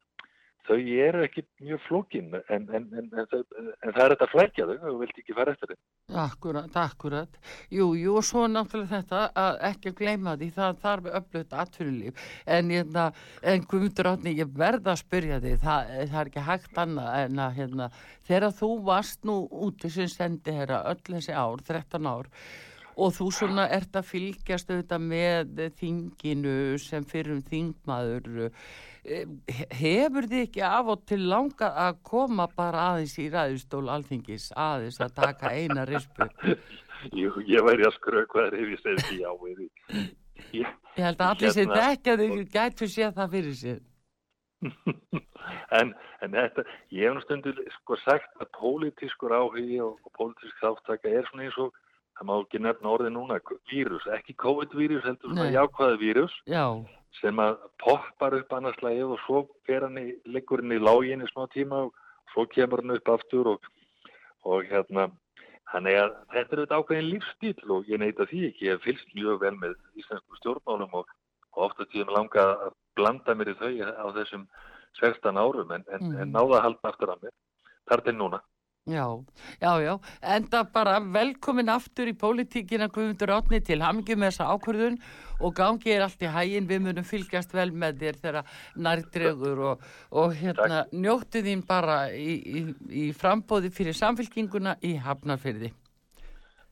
þau 0.67 0.77
eru 0.77 1.23
ekki 1.25 1.45
mjög 1.63 1.85
flókin 1.87 2.33
en, 2.39 2.67
en, 2.67 2.89
en, 2.93 3.07
en, 3.13 3.29
það 3.31 4.03
er 4.03 4.13
þetta 4.13 4.27
að 4.27 4.33
flækja 4.33 4.67
þau 4.69 4.91
og 4.91 4.99
vilt 5.03 5.21
ekki 5.21 5.37
fara 5.37 5.55
eftir 5.55 5.73
þeim 5.73 5.81
Akkurat, 6.09 6.73
akkurat. 6.73 7.35
Jú, 7.69 7.91
jú, 7.93 8.15
og 8.17 8.25
svo 8.25 8.47
náttúrulega 8.49 8.97
þetta 8.97 9.19
að 9.37 9.59
ekki 9.67 9.91
gleyma 9.99 10.33
því 10.39 10.47
það 10.55 10.79
þarf 10.81 11.09
öflugt 11.19 11.53
atvinnulíf. 11.53 12.23
En, 12.49 12.71
hérna, 12.73 13.03
en 13.45 13.67
Guðmundur 13.69 14.09
Átni, 14.09 14.33
ég 14.39 14.49
verð 14.57 14.89
að 14.89 15.03
spyrja 15.03 15.37
því, 15.43 15.51
það, 15.61 15.91
það 15.99 16.17
er 16.23 16.31
ekki 16.31 16.47
hægt 16.47 16.81
annað 16.81 17.11
en 17.19 17.43
að 17.45 17.59
hérna, 17.59 17.89
þegar 18.25 18.57
þú 18.57 18.71
varst 18.89 19.29
nú 19.29 19.37
úti 19.67 19.93
sem 19.93 20.09
sendi 20.09 20.57
herra 20.57 20.81
öll 20.89 21.03
þessi 21.11 21.37
ár, 21.37 21.61
13 21.69 22.09
ár, 22.09 22.31
og 22.99 23.15
þú 23.15 23.29
svona 23.33 23.65
ert 23.71 23.95
að 23.95 24.07
fylgjast 24.09 24.71
auðvitað 24.71 25.05
með 25.05 25.63
þinginu 25.79 26.55
sem 26.83 27.05
fyrir 27.07 27.41
þingmaður. 27.47 28.49
Eh, 29.05 29.25
hefur 29.79 30.27
þið 30.27 30.43
ekki 30.43 30.63
af 30.67 30.91
og 30.93 31.05
til 31.07 31.21
langa 31.31 31.71
að 31.87 32.01
koma 32.09 32.49
bara 32.51 32.89
aðeins 32.93 33.15
í 33.21 33.29
ræðustól 33.31 33.87
alþingis 33.89 34.49
aðeins 34.59 34.99
að 35.01 35.15
taka 35.21 35.53
eina 35.55 35.85
rispu? 35.87 36.27
Jú, 37.15 37.31
ég 37.47 37.63
væri 37.63 37.87
að 37.87 37.95
skrökva 37.95 38.49
þér 38.49 38.59
ef 38.59 38.73
ég 38.73 38.83
segi 38.83 39.05
því 39.07 39.19
á 39.23 39.33
við 39.39 39.61
því. 39.61 39.69
Ég, 40.59 40.75
ég 40.97 41.05
held 41.05 41.21
að 41.23 41.31
allir 41.31 41.55
sem 41.55 41.69
Hérna- 41.69 41.85
þekkja 41.85 42.17
þig 42.19 42.51
gætu 42.57 42.89
séð 42.91 43.15
það 43.15 43.33
fyrir 43.37 43.57
sér. 43.63 43.81
En, 45.73 45.93
en 46.21 46.33
þetta, 46.35 46.63
ég 46.93 47.09
hef 47.09 47.23
stundu 47.23 47.53
sko 47.79 47.95
sagt 48.03 48.41
að 48.43 48.49
pólitískur 48.57 49.33
áhugi 49.33 49.79
og, 49.81 49.99
og 50.05 50.11
pólitísk 50.17 50.59
þáttaka 50.61 51.09
er 51.09 51.27
svona 51.29 51.47
eins 51.47 51.57
og 51.61 51.77
það 52.19 52.27
má 52.29 52.33
ekki 52.43 52.59
nefna 52.61 52.91
orðið 52.93 53.13
núna 53.15 53.37
vírus, 53.71 54.05
ekki 54.17 54.35
COVID-vírus 54.43 55.05
heldur 55.07 55.33
Nei. 55.37 55.53
jákvæða 55.55 55.99
vírus 56.01 56.33
já, 56.45 56.63
sem 57.21 57.39
að 57.39 57.57
poppar 57.79 58.35
upp 58.41 58.53
annars 58.53 58.81
lagið 58.83 59.13
og 59.15 59.19
svo 59.25 59.41
fer 59.65 59.81
hann 59.87 59.97
í, 59.97 60.13
liggur 60.25 60.61
hann 60.61 60.75
í 60.75 60.79
lágin 60.83 61.23
í 61.23 61.29
smá 61.31 61.47
tíma 61.53 61.85
og 61.87 61.93
svo 62.33 62.45
kemur 62.51 62.83
hann 62.83 62.97
upp 62.97 63.09
aftur 63.15 63.53
og, 63.55 63.69
og 64.45 64.67
hérna 64.69 65.07
þannig 65.71 65.95
að 66.01 66.13
þetta 66.33 66.55
er 66.55 66.61
þetta 66.65 66.77
ákveðin 66.81 67.09
lífstíl 67.13 67.71
og 67.77 67.89
ég 67.89 67.99
neita 68.01 68.25
því 68.29 68.43
ekki, 68.49 68.67
ég 68.71 68.83
fylgst 68.83 69.15
mjög 69.15 69.39
vel 69.43 69.55
með 69.61 69.75
íslensku 70.01 70.37
stjórnmálum 70.41 70.93
og, 71.01 71.09
og 71.55 71.65
ofta 71.69 71.85
tíðum 71.91 72.13
langa 72.15 72.45
að 72.67 72.71
blanda 72.97 73.35
mér 73.37 73.53
í 73.53 73.57
þau 73.59 73.71
á 73.95 74.05
þessum 74.17 74.47
16 74.99 75.37
árum 75.37 75.71
en, 75.71 75.83
en, 75.93 76.01
Mhm. 76.01 76.21
en 76.21 76.31
náða 76.33 76.57
að 76.57 76.63
halda 76.65 76.89
aftur 76.89 77.11
að 77.13 77.21
mér 77.23 77.35
þar 77.89 78.01
til 78.05 78.13
núna. 78.17 78.39
Já, 78.91 79.05
já, 79.61 79.71
já. 79.81 79.93
Enda 80.35 80.63
bara 80.63 80.99
velkomin 80.99 81.71
aftur 81.73 82.11
í 82.11 82.15
pólitíkina 82.17 82.89
Guðmundur 82.93 83.33
Átni 83.37 83.61
til 83.65 83.81
hamingi 83.83 84.17
með 84.17 84.33
þessa 84.33 84.49
ákvörðun. 84.55 84.99
Og 85.39 85.53
gangi 85.55 85.93
er 85.95 86.03
allt 86.03 86.23
í 86.23 86.31
hægin 86.31 86.67
við 86.67 86.81
munum 86.83 87.07
fylgjast 87.07 87.53
vel 87.55 87.69
með 87.71 88.01
þér 88.01 88.17
þegar 88.23 88.55
nærdregur 88.75 89.61
og, 89.71 89.85
og 90.11 90.33
hérna 90.35 90.83
njóttu 90.91 91.43
þín 91.45 91.63
bara 91.67 92.01
í, 92.11 92.33
í, 92.59 92.65
í 93.05 93.11
frambóði 93.15 93.71
fyrir 93.71 93.95
samfélkinguna 93.95 94.75
í 94.83 94.97
Hafnarfyrði 94.99 95.71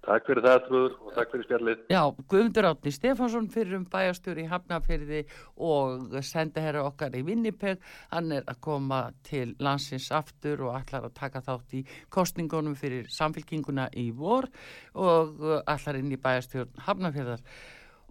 Takk 0.07 0.29
fyrir 0.29 0.45
það, 0.45 0.57
Trúður, 0.63 0.93
og 1.03 1.15
takk 1.17 1.33
fyrir 1.33 1.43
spjallið. 1.43 1.79
Já, 1.91 2.01
Guðmundur 2.31 2.67
Átni 2.69 2.91
Stefánsson 2.95 3.49
fyrir 3.51 3.75
um 3.75 3.83
bæjastjóri 3.91 4.45
í 4.45 4.47
Hafnarfyrði 4.47 5.23
og 5.67 6.15
senda 6.23 6.63
herra 6.63 6.85
okkar 6.87 7.17
í 7.19 7.23
Vinnipeg. 7.27 7.81
Hann 8.13 8.31
er 8.37 8.45
að 8.47 8.61
koma 8.63 9.01
til 9.27 9.49
landsins 9.59 10.07
aftur 10.15 10.63
og 10.69 10.77
ætlar 10.79 11.09
að 11.09 11.17
taka 11.19 11.41
þátt 11.43 11.75
í 11.75 11.81
kostningunum 12.13 12.77
fyrir 12.79 13.09
samfélkinguna 13.11 13.89
í 13.99 14.07
vor 14.15 14.47
og 14.95 15.43
ætlar 15.67 15.99
inn 15.99 16.15
í 16.15 16.21
bæjastjórn 16.23 16.87
Hafnarfyrðar. 16.87 17.43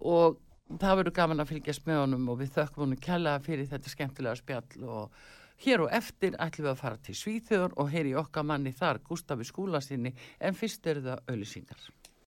Og 0.05 0.37
það 0.75 1.01
verður 1.01 1.17
gaman 1.17 1.41
að 1.41 1.55
fylgjast 1.55 1.89
með 1.89 2.03
honum 2.03 2.29
og 2.29 2.43
við 2.43 2.53
þökkum 2.59 2.85
honum 2.85 3.01
kærlega 3.07 3.41
fyrir 3.49 3.71
þetta 3.73 3.95
skemmtilega 3.95 4.37
spjall 4.37 4.85
og 4.85 5.19
hér 5.65 5.85
og 5.85 5.93
eftir 5.93 6.35
ætlum 6.37 6.67
við 6.67 6.73
að 6.73 6.81
fara 6.81 6.99
til 7.03 7.15
Svíþjóður 7.17 7.77
og 7.81 7.89
heyri 7.93 8.13
okkar 8.19 8.45
manni 8.45 8.73
þar, 8.75 9.01
Gústafi 9.07 9.47
Skúlasinni, 9.47 10.13
en 10.39 10.57
fyrst 10.57 10.85
eru 10.87 11.05
það 11.07 11.23
auðlýsingar. 11.31 11.87